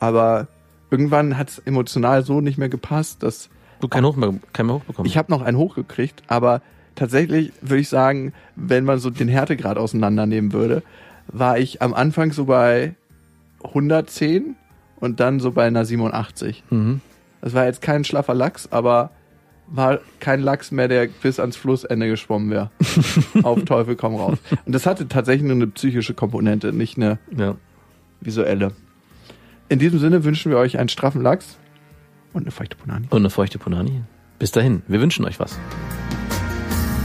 Aber 0.00 0.48
irgendwann 0.90 1.36
hat 1.38 1.50
es 1.50 1.58
emotional 1.60 2.24
so 2.24 2.40
nicht 2.40 2.58
mehr 2.58 2.68
gepasst, 2.68 3.22
dass 3.22 3.50
Du 3.80 3.88
kein 3.88 4.04
Hoch 4.04 4.16
mehr, 4.16 4.34
kein 4.52 4.66
mehr 4.66 4.74
hochbekommen. 4.76 5.08
ich 5.08 5.16
habe 5.16 5.30
noch 5.30 5.40
einen 5.42 5.56
hochgekriegt, 5.56 6.24
aber 6.26 6.62
tatsächlich 6.96 7.52
würde 7.60 7.80
ich 7.80 7.88
sagen, 7.88 8.32
wenn 8.56 8.84
man 8.84 8.98
so 8.98 9.08
den 9.10 9.28
Härtegrad 9.28 9.78
auseinandernehmen 9.78 10.52
würde, 10.52 10.82
war 11.28 11.58
ich 11.58 11.80
am 11.80 11.94
Anfang 11.94 12.32
so 12.32 12.46
bei 12.46 12.94
110 13.64 14.56
und 15.00 15.20
dann 15.20 15.40
so 15.40 15.52
bei 15.52 15.66
einer 15.66 15.84
87. 15.84 16.64
mhm. 16.70 17.00
Das 17.40 17.54
war 17.54 17.66
jetzt 17.66 17.82
kein 17.82 18.02
schlaffer 18.04 18.34
Lachs, 18.34 18.66
aber 18.72 19.10
war 19.68 20.00
kein 20.18 20.40
Lachs 20.40 20.72
mehr, 20.72 20.88
der 20.88 21.06
bis 21.06 21.38
ans 21.38 21.56
Flussende 21.56 22.08
geschwommen 22.08 22.50
wäre. 22.50 22.70
Auf 23.44 23.64
Teufel 23.64 23.94
komm 23.94 24.16
raus. 24.16 24.38
Und 24.64 24.74
das 24.74 24.86
hatte 24.86 25.06
tatsächlich 25.06 25.44
nur 25.46 25.54
eine 25.54 25.68
psychische 25.68 26.14
Komponente, 26.14 26.72
nicht 26.72 26.96
eine 26.96 27.18
Ja. 27.36 27.54
visuelle. 28.20 28.72
In 29.68 29.78
diesem 29.78 30.00
Sinne 30.00 30.24
wünschen 30.24 30.50
wir 30.50 30.58
euch 30.58 30.78
einen 30.78 30.88
straffen 30.88 31.22
Lachs 31.22 31.58
und 32.32 32.42
eine 32.42 32.50
feuchte 32.50 32.76
Punani. 32.76 33.06
Und 33.10 33.18
eine 33.20 33.30
feuchte 33.30 33.58
Punani. 33.58 34.02
Bis 34.40 34.50
dahin, 34.50 34.82
wir 34.88 35.00
wünschen 35.00 35.24
euch 35.24 35.38
was. 35.38 35.58